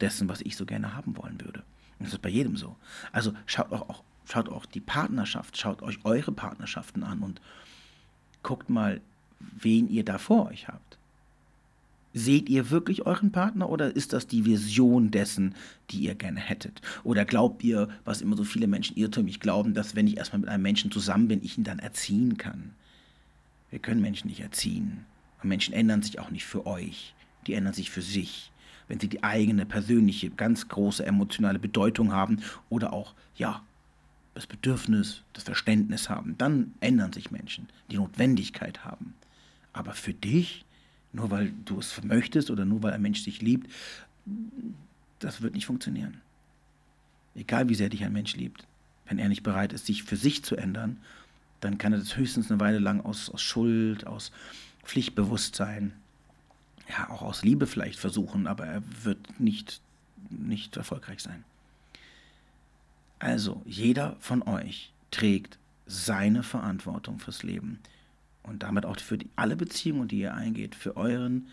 dessen, 0.01 0.29
was 0.29 0.41
ich 0.41 0.57
so 0.57 0.65
gerne 0.65 0.95
haben 0.95 1.17
wollen 1.17 1.41
würde. 1.41 1.65
Und 1.99 2.07
das 2.07 2.13
ist 2.13 2.23
bei 2.23 2.29
jedem 2.29 2.57
so. 2.57 2.77
Also 3.11 3.33
schaut 3.47 3.73
auch, 3.73 3.89
auch, 3.89 4.05
schaut 4.25 4.49
auch 4.49 4.65
die 4.65 4.81
Partnerschaft, 4.81 5.57
schaut 5.59 5.83
euch 5.83 5.99
eure 6.05 6.31
Partnerschaften 6.31 7.03
an 7.03 7.23
und 7.23 7.41
guckt 8.45 8.71
mal, 8.71 9.01
wen 9.41 9.89
ihr 9.89 10.05
da 10.05 10.19
vor 10.19 10.47
euch 10.47 10.69
habt. 10.69 10.96
Seht 12.19 12.49
ihr 12.49 12.71
wirklich 12.71 13.05
euren 13.05 13.31
Partner 13.31 13.69
oder 13.69 13.95
ist 13.95 14.15
das 14.15 14.27
die 14.27 14.47
Vision 14.47 15.11
dessen, 15.11 15.55
die 15.91 15.99
ihr 15.99 16.15
gerne 16.15 16.41
hättet? 16.41 16.81
Oder 17.05 17.27
glaubt 17.27 17.63
ihr, 17.63 17.91
was 18.07 18.23
immer 18.23 18.39
so 18.39 18.45
viele 18.45 18.67
Menschen 18.67 18.97
irrtümlich 18.97 19.39
glauben, 19.39 19.75
dass 19.75 19.95
wenn 19.95 20.07
ich 20.07 20.17
erstmal 20.17 20.41
mit 20.41 20.49
einem 20.49 20.63
Menschen 20.63 20.91
zusammen 20.91 21.29
bin, 21.29 21.45
ich 21.45 21.59
ihn 21.59 21.65
dann 21.65 21.79
erziehen 21.79 22.39
kann? 22.39 22.71
Wir 23.69 23.81
können 23.81 24.01
Menschen 24.01 24.29
nicht 24.29 24.41
erziehen. 24.41 25.05
Und 25.43 25.51
Menschen 25.51 25.75
ändern 25.75 26.01
sich 26.01 26.19
auch 26.19 26.31
nicht 26.31 26.47
für 26.47 26.67
euch. 26.67 27.15
Die 27.47 27.53
ändern 27.53 27.75
sich 27.75 27.91
für 27.91 28.01
sich. 28.01 28.51
Wenn 28.89 28.99
sie 28.99 29.09
die 29.09 29.23
eigene 29.23 29.67
persönliche, 29.67 30.31
ganz 30.31 30.69
große 30.69 31.05
emotionale 31.05 31.59
Bedeutung 31.59 32.15
haben 32.15 32.39
oder 32.71 32.95
auch, 32.95 33.13
ja, 33.37 33.63
das 34.33 34.47
Bedürfnis, 34.47 35.21
das 35.35 35.45
Verständnis 35.45 36.09
haben, 36.09 36.35
dann 36.39 36.73
ändern 36.81 37.13
sich 37.13 37.31
Menschen, 37.31 37.69
die 37.91 37.97
Notwendigkeit 37.97 38.87
haben. 38.87 39.13
Aber 39.75 39.93
für 39.93 40.15
dich, 40.15 40.66
nur 41.17 41.31
weil 41.31 41.53
du 41.65 41.79
es 41.79 42.03
möchtest 42.05 42.51
oder 42.51 42.65
nur 42.65 42.83
weil 42.83 42.93
ein 42.93 43.03
Mensch 43.03 43.25
dich 43.25 43.43
liebt, 43.43 43.71
das 45.19 45.43
wird 45.43 45.55
nicht 45.55 45.67
funktionieren. 45.67 46.21
Egal 47.35 47.69
wie 47.69 47.75
sehr 47.75 47.89
dich 47.89 48.05
ein 48.05 48.13
Mensch 48.13 48.37
liebt, 48.37 48.67
wenn 49.07 49.19
er 49.19 49.29
nicht 49.29 49.43
bereit 49.43 49.73
ist, 49.73 49.87
sich 49.87 50.05
für 50.05 50.17
sich 50.17 50.45
zu 50.45 50.57
ändern 50.57 50.99
dann 51.61 51.79
kann 51.79 51.93
er 51.93 51.99
das 51.99 52.17
höchstens 52.17 52.51
eine 52.51 52.61
Weile 52.61 52.79
lang 52.79 53.01
aus, 53.01 53.31
aus 53.31 53.43
Schuld, 53.43 54.07
aus 54.07 54.33
Pflichtbewusstsein, 54.85 55.93
ja, 56.89 57.11
auch 57.11 57.23
aus 57.23 57.43
Liebe 57.43 57.67
vielleicht 57.67 57.99
versuchen, 57.99 58.47
aber 58.47 58.67
er 58.67 58.83
wird 59.03 59.41
nicht, 59.41 59.81
nicht 60.31 60.77
erfolgreich 60.77 61.21
sein. 61.21 61.45
Also, 63.19 63.63
jeder 63.65 64.17
von 64.21 64.43
euch 64.43 64.93
trägt 65.11 65.59
seine 65.87 66.43
Verantwortung 66.43 67.19
fürs 67.19 67.43
Leben 67.43 67.81
und 68.47 68.63
damit 68.63 68.87
auch 68.87 68.99
für 68.99 69.19
die, 69.19 69.29
alle 69.37 69.57
Beziehungen, 69.57 70.09
die 70.09 70.21
ihr 70.21 70.35
eingeht, 70.35 70.75
für 70.75 70.97
euren, 70.97 71.49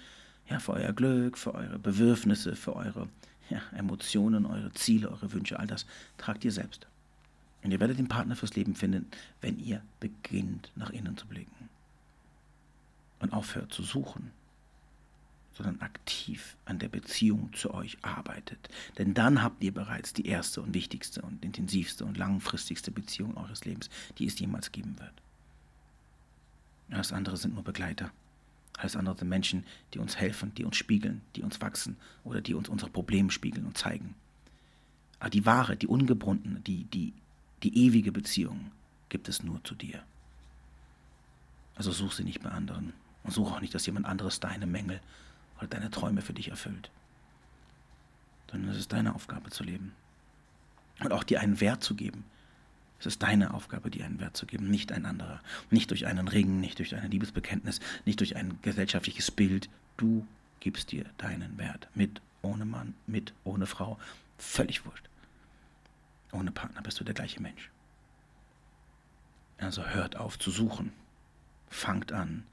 ja, 0.50 0.60
für 0.60 0.74
euer 0.74 0.94
Glück, 0.94 1.38
für 1.38 1.54
eure 1.56 1.80
Bedürfnisse, 1.80 2.56
für 2.56 2.76
eure 2.76 3.08
ja, 3.50 3.62
Emotionen, 3.76 4.46
eure 4.46 4.72
Ziele, 4.74 5.10
eure 5.10 5.32
Wünsche, 5.34 5.60
all 5.60 5.68
das 5.68 5.86
tragt 6.18 6.46
ihr 6.46 6.52
selbst. 6.52 6.88
Und 7.64 7.72
ihr 7.72 7.80
werdet 7.80 7.98
den 7.98 8.08
Partner 8.10 8.36
fürs 8.36 8.56
Leben 8.56 8.76
finden, 8.76 9.08
wenn 9.42 9.58
ihr 9.58 9.82
beginnt, 10.00 10.72
nach 10.76 10.90
innen 10.90 11.18
zu 11.18 11.28
blicken. 11.28 11.70
Und 13.20 13.32
aufhört 13.32 13.72
zu 13.72 13.84
suchen, 13.84 14.32
sondern 15.54 15.80
aktiv 15.82 16.58
an 16.66 16.80
der 16.80 16.90
Beziehung 16.90 17.54
zu 17.54 17.74
euch 17.74 17.98
arbeitet. 18.02 18.70
Denn 18.98 19.14
dann 19.14 19.42
habt 19.42 19.64
ihr 19.64 19.74
bereits 19.74 20.12
die 20.12 20.28
erste 20.28 20.62
und 20.62 20.74
wichtigste 20.74 21.22
und 21.22 21.46
intensivste 21.46 22.04
und 22.04 22.18
langfristigste 22.18 22.92
Beziehung 22.92 23.38
eures 23.38 23.64
Lebens, 23.64 23.90
die 24.18 24.26
es 24.26 24.38
jemals 24.40 24.74
geben 24.74 25.00
wird. 25.00 25.23
Alles 26.92 27.12
andere 27.12 27.38
sind 27.38 27.54
nur 27.54 27.64
Begleiter. 27.64 28.12
Alles 28.78 28.96
andere 28.96 29.18
sind 29.18 29.30
Menschen, 29.30 29.66
die 29.94 30.00
uns 30.00 30.18
helfen, 30.18 30.54
die 30.56 30.66
uns 30.66 30.76
spiegeln, 30.76 31.22
die 31.36 31.44
uns 31.44 31.62
wachsen 31.62 31.98
oder 32.24 32.42
die 32.42 32.54
uns 32.54 32.70
unsere 32.70 32.92
Probleme 32.92 33.32
spiegeln 33.32 33.66
und 33.66 33.78
zeigen. 33.78 34.16
Aber 35.20 35.30
die 35.30 35.46
wahre, 35.46 35.78
die 35.78 35.88
ungebundene, 35.88 36.60
die, 36.60 36.86
die 36.86 37.14
die 37.64 37.86
ewige 37.86 38.12
Beziehung 38.12 38.72
gibt 39.08 39.30
es 39.30 39.42
nur 39.42 39.64
zu 39.64 39.74
dir. 39.74 40.04
Also 41.76 41.92
such 41.92 42.12
sie 42.12 42.26
nicht 42.26 42.44
bei 42.44 42.50
anderen 42.52 42.94
und 43.24 43.32
such 43.32 43.54
auch 43.54 43.62
nicht, 43.62 43.74
dass 43.74 43.86
jemand 43.86 44.06
anderes 44.06 44.42
deine 44.42 44.68
Mängel 44.68 45.00
oder 45.58 45.68
deine 45.68 45.90
Träume 45.90 46.22
für 46.22 46.34
dich 46.34 46.50
erfüllt. 46.50 46.92
Sondern 48.52 48.70
es 48.70 48.78
ist 48.78 48.92
deine 48.92 49.16
Aufgabe 49.16 49.50
zu 49.50 49.64
leben. 49.64 49.94
Und 51.00 51.14
auch 51.14 51.24
dir 51.24 51.40
einen 51.40 51.60
Wert 51.60 51.84
zu 51.84 51.96
geben. 51.96 52.26
Es 53.04 53.08
ist 53.08 53.24
deine 53.24 53.54
Aufgabe, 53.54 53.90
dir 53.90 54.06
einen 54.06 54.22
Wert 54.22 54.38
zu 54.38 54.46
geben, 54.46 54.72
nicht 54.72 54.94
ein 54.94 55.06
anderer. 55.06 55.42
Nicht 55.70 55.92
durch 55.92 56.06
einen 56.06 56.30
Ring, 56.30 56.62
nicht 56.62 56.80
durch 56.80 56.96
ein 56.96 57.12
Liebesbekenntnis, 57.12 57.82
nicht 58.06 58.22
durch 58.22 58.38
ein 58.38 58.58
gesellschaftliches 58.62 59.30
Bild. 59.30 59.68
Du 59.98 60.26
gibst 60.62 60.94
dir 60.94 61.04
deinen 61.18 61.58
Wert. 61.58 61.90
Mit, 61.96 62.22
ohne 62.44 62.64
Mann, 62.64 62.94
mit, 63.06 63.34
ohne 63.44 63.66
Frau. 63.66 64.00
Völlig 64.38 64.86
wurscht. 64.86 65.04
Ohne 66.32 66.54
Partner 66.54 66.82
bist 66.82 66.98
du 66.98 67.04
der 67.04 67.14
gleiche 67.14 67.42
Mensch. 67.42 67.70
Also 69.58 69.86
hört 69.86 70.16
auf 70.16 70.40
zu 70.40 70.50
suchen. 70.50 70.94
Fangt 71.70 72.14
an, 72.14 72.46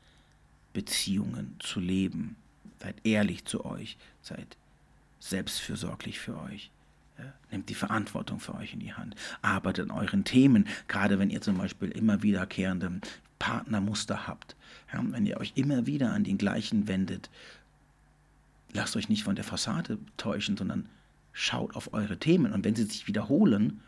Beziehungen 0.72 1.58
zu 1.60 1.78
leben. 1.78 2.34
Seid 2.80 2.96
ehrlich 3.04 3.44
zu 3.44 3.64
euch. 3.64 3.96
Seid 4.20 4.56
selbstfürsorglich 5.20 6.18
für 6.18 6.36
euch. 6.40 6.72
Nehmt 7.50 7.68
die 7.68 7.74
Verantwortung 7.74 8.40
für 8.40 8.54
euch 8.54 8.72
in 8.72 8.80
die 8.80 8.92
Hand. 8.92 9.14
Arbeitet 9.42 9.90
an 9.90 9.96
euren 9.96 10.24
Themen, 10.24 10.66
gerade 10.88 11.18
wenn 11.18 11.30
ihr 11.30 11.40
zum 11.40 11.58
Beispiel 11.58 11.90
immer 11.90 12.22
wiederkehrende 12.22 13.00
Partnermuster 13.38 14.26
habt. 14.26 14.56
Ja, 14.92 15.02
wenn 15.02 15.26
ihr 15.26 15.38
euch 15.38 15.52
immer 15.56 15.86
wieder 15.86 16.12
an 16.12 16.24
den 16.24 16.38
gleichen 16.38 16.88
wendet, 16.88 17.30
lasst 18.72 18.96
euch 18.96 19.08
nicht 19.08 19.24
von 19.24 19.34
der 19.34 19.44
Fassade 19.44 19.98
täuschen, 20.16 20.56
sondern 20.56 20.88
schaut 21.32 21.74
auf 21.74 21.92
eure 21.92 22.18
Themen 22.18 22.52
und 22.52 22.64
wenn 22.64 22.76
sie 22.76 22.84
sich 22.84 23.06
wiederholen, 23.06 23.80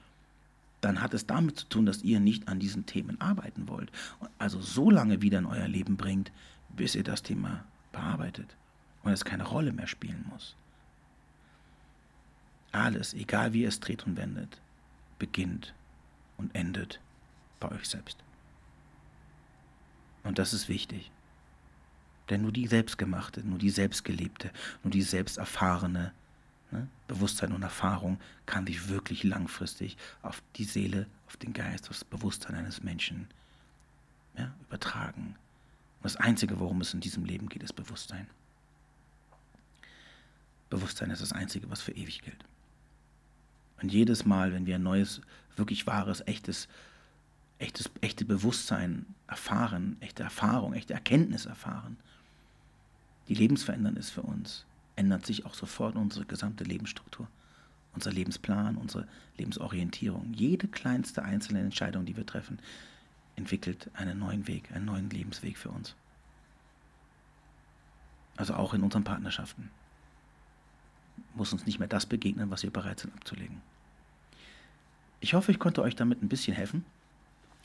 dann 0.80 1.00
hat 1.00 1.14
es 1.14 1.26
damit 1.26 1.58
zu 1.58 1.66
tun, 1.66 1.86
dass 1.86 2.02
ihr 2.02 2.18
nicht 2.18 2.48
an 2.48 2.58
diesen 2.58 2.86
Themen 2.86 3.20
arbeiten 3.20 3.68
wollt. 3.68 3.92
Also 4.38 4.60
so 4.60 4.90
lange 4.90 5.22
wieder 5.22 5.38
in 5.38 5.46
euer 5.46 5.68
Leben 5.68 5.96
bringt, 5.96 6.32
bis 6.76 6.94
ihr 6.94 7.04
das 7.04 7.22
Thema 7.22 7.64
bearbeitet 7.92 8.56
und 9.02 9.12
es 9.12 9.24
keine 9.24 9.44
Rolle 9.44 9.72
mehr 9.72 9.86
spielen 9.86 10.24
muss. 10.28 10.56
Alles, 12.72 13.14
egal 13.14 13.52
wie 13.52 13.62
ihr 13.62 13.68
es 13.68 13.80
dreht 13.80 14.06
und 14.06 14.16
wendet, 14.16 14.60
beginnt 15.18 15.74
und 16.38 16.54
endet 16.54 17.00
bei 17.60 17.70
euch 17.70 17.88
selbst. 17.88 18.18
Und 20.24 20.38
das 20.38 20.52
ist 20.52 20.68
wichtig. 20.68 21.10
Denn 22.30 22.42
nur 22.42 22.52
die 22.52 22.66
selbstgemachte, 22.66 23.40
nur 23.40 23.58
die 23.58 23.70
selbstgelebte, 23.70 24.50
nur 24.82 24.90
die 24.90 25.02
selbsterfahrene 25.02 26.12
Ne? 26.72 26.88
Bewusstsein 27.06 27.52
und 27.52 27.62
Erfahrung 27.62 28.18
kann 28.46 28.66
sich 28.66 28.88
wirklich 28.88 29.24
langfristig 29.24 29.96
auf 30.22 30.42
die 30.56 30.64
Seele, 30.64 31.06
auf 31.26 31.36
den 31.36 31.52
Geist, 31.52 31.84
auf 31.84 31.98
das 31.98 32.04
Bewusstsein 32.04 32.56
eines 32.56 32.82
Menschen 32.82 33.28
ja, 34.36 34.52
übertragen. 34.62 35.36
Und 35.98 36.04
das 36.04 36.16
Einzige, 36.16 36.58
worum 36.58 36.80
es 36.80 36.94
in 36.94 37.00
diesem 37.00 37.24
Leben 37.26 37.48
geht, 37.48 37.62
ist 37.62 37.74
Bewusstsein. 37.74 38.26
Bewusstsein 40.70 41.10
ist 41.10 41.20
das 41.20 41.32
Einzige, 41.32 41.68
was 41.70 41.82
für 41.82 41.92
ewig 41.92 42.22
gilt. 42.22 42.42
Und 43.82 43.92
jedes 43.92 44.24
Mal, 44.24 44.52
wenn 44.52 44.66
wir 44.66 44.76
ein 44.76 44.82
neues, 44.82 45.20
wirklich 45.56 45.86
wahres, 45.86 46.26
echtes, 46.26 46.68
echtes, 47.58 47.90
echte 48.00 48.24
Bewusstsein 48.24 49.06
erfahren, 49.26 49.96
echte 50.00 50.22
Erfahrung, 50.22 50.72
echte 50.72 50.94
Erkenntnis 50.94 51.46
erfahren, 51.46 51.96
die 53.28 53.34
lebensverändernd 53.34 53.98
ist 53.98 54.10
für 54.10 54.22
uns, 54.22 54.64
ändert 54.96 55.26
sich 55.26 55.46
auch 55.46 55.54
sofort 55.54 55.96
unsere 55.96 56.24
gesamte 56.24 56.64
Lebensstruktur, 56.64 57.26
unser 57.94 58.12
Lebensplan, 58.12 58.76
unsere 58.76 59.06
Lebensorientierung. 59.36 60.32
Jede 60.32 60.68
kleinste 60.68 61.22
einzelne 61.22 61.60
Entscheidung, 61.60 62.04
die 62.04 62.16
wir 62.16 62.26
treffen, 62.26 62.58
entwickelt 63.36 63.90
einen 63.94 64.18
neuen 64.18 64.46
Weg, 64.46 64.70
einen 64.72 64.84
neuen 64.84 65.10
Lebensweg 65.10 65.58
für 65.58 65.70
uns. 65.70 65.94
Also 68.36 68.54
auch 68.54 68.74
in 68.74 68.82
unseren 68.82 69.04
Partnerschaften 69.04 69.70
muss 71.34 71.52
uns 71.52 71.66
nicht 71.66 71.78
mehr 71.78 71.88
das 71.88 72.06
begegnen, 72.06 72.50
was 72.50 72.62
wir 72.62 72.70
bereit 72.70 73.00
sind 73.00 73.14
abzulegen. 73.14 73.60
Ich 75.22 75.34
hoffe, 75.34 75.52
ich 75.52 75.60
konnte 75.60 75.82
euch 75.82 75.94
damit 75.94 76.20
ein 76.20 76.28
bisschen 76.28 76.52
helfen 76.52 76.84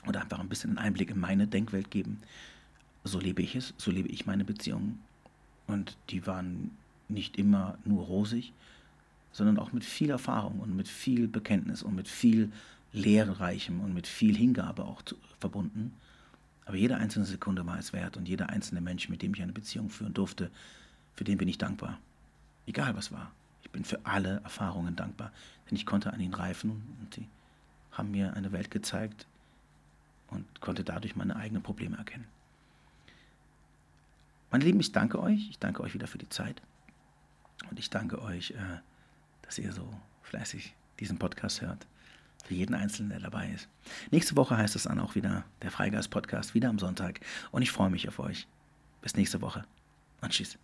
oder 0.05 0.21
einfach 0.21 0.37
ein 0.37 0.47
bisschen 0.47 0.69
einen 0.69 0.77
Einblick 0.77 1.09
in 1.09 1.19
meine 1.19 1.47
Denkwelt 1.47 1.89
geben. 1.89 2.21
So 3.03 3.19
lebe 3.19 3.41
ich 3.41 3.55
es, 3.55 3.73
so 3.77 3.89
lebe 3.89 4.09
ich 4.09 4.27
meine 4.27 4.45
Beziehungen. 4.45 4.99
Und 5.65 5.97
die 6.11 6.27
waren 6.27 6.69
nicht 7.09 7.35
immer 7.35 7.79
nur 7.83 8.03
rosig, 8.03 8.53
sondern 9.31 9.57
auch 9.57 9.73
mit 9.73 9.83
viel 9.83 10.11
Erfahrung 10.11 10.59
und 10.59 10.75
mit 10.75 10.87
viel 10.87 11.27
Bekenntnis 11.27 11.81
und 11.81 11.95
mit 11.95 12.07
viel 12.07 12.51
Lehrreichem 12.93 13.79
und 13.79 13.91
mit 13.91 14.05
viel 14.05 14.37
Hingabe 14.37 14.85
auch 14.85 15.01
zu, 15.01 15.15
verbunden. 15.39 15.93
Aber 16.65 16.77
jede 16.77 16.97
einzelne 16.97 17.25
Sekunde 17.25 17.65
war 17.65 17.79
es 17.79 17.91
wert 17.91 18.17
und 18.17 18.27
jeder 18.27 18.49
einzelne 18.49 18.81
Mensch, 18.81 19.09
mit 19.09 19.23
dem 19.23 19.33
ich 19.33 19.41
eine 19.41 19.51
Beziehung 19.51 19.89
führen 19.89 20.13
durfte, 20.13 20.51
für 21.15 21.23
den 21.23 21.39
bin 21.39 21.47
ich 21.47 21.57
dankbar. 21.57 21.97
Egal 22.67 22.95
was 22.95 23.11
war. 23.11 23.31
Ich 23.63 23.71
bin 23.71 23.83
für 23.83 24.05
alle 24.05 24.41
Erfahrungen 24.43 24.95
dankbar, 24.95 25.31
denn 25.67 25.75
ich 25.75 25.87
konnte 25.87 26.13
an 26.13 26.19
ihnen 26.19 26.35
reifen 26.35 26.83
und 27.01 27.15
sie 27.15 27.27
haben 27.97 28.11
mir 28.11 28.33
eine 28.33 28.51
Welt 28.51 28.71
gezeigt 28.71 29.25
und 30.29 30.61
konnte 30.61 30.83
dadurch 30.83 31.15
meine 31.15 31.35
eigenen 31.35 31.63
Probleme 31.63 31.97
erkennen. 31.97 32.27
Meine 34.51 34.63
Lieben, 34.63 34.79
ich 34.79 34.91
danke 34.91 35.19
euch. 35.19 35.49
Ich 35.49 35.59
danke 35.59 35.81
euch 35.83 35.93
wieder 35.93 36.07
für 36.07 36.17
die 36.17 36.29
Zeit. 36.29 36.61
Und 37.69 37.79
ich 37.79 37.89
danke 37.89 38.21
euch, 38.21 38.51
äh, 38.51 38.79
dass 39.41 39.57
ihr 39.57 39.73
so 39.73 39.93
fleißig 40.23 40.73
diesen 40.99 41.17
Podcast 41.17 41.61
hört. 41.61 41.85
Für 42.45 42.53
jeden 42.53 42.75
Einzelnen, 42.75 43.09
der 43.09 43.19
dabei 43.19 43.49
ist. 43.49 43.67
Nächste 44.11 44.37
Woche 44.37 44.55
heißt 44.55 44.75
es 44.75 44.83
dann 44.83 44.99
auch 44.99 45.15
wieder 45.15 45.43
der 45.61 45.71
Freigeist-Podcast, 45.71 46.53
wieder 46.53 46.69
am 46.69 46.79
Sonntag. 46.79 47.19
Und 47.51 47.61
ich 47.61 47.71
freue 47.71 47.89
mich 47.89 48.07
auf 48.07 48.19
euch. 48.19 48.47
Bis 49.01 49.15
nächste 49.15 49.41
Woche. 49.41 49.65
Und 50.21 50.31
tschüss. 50.31 50.57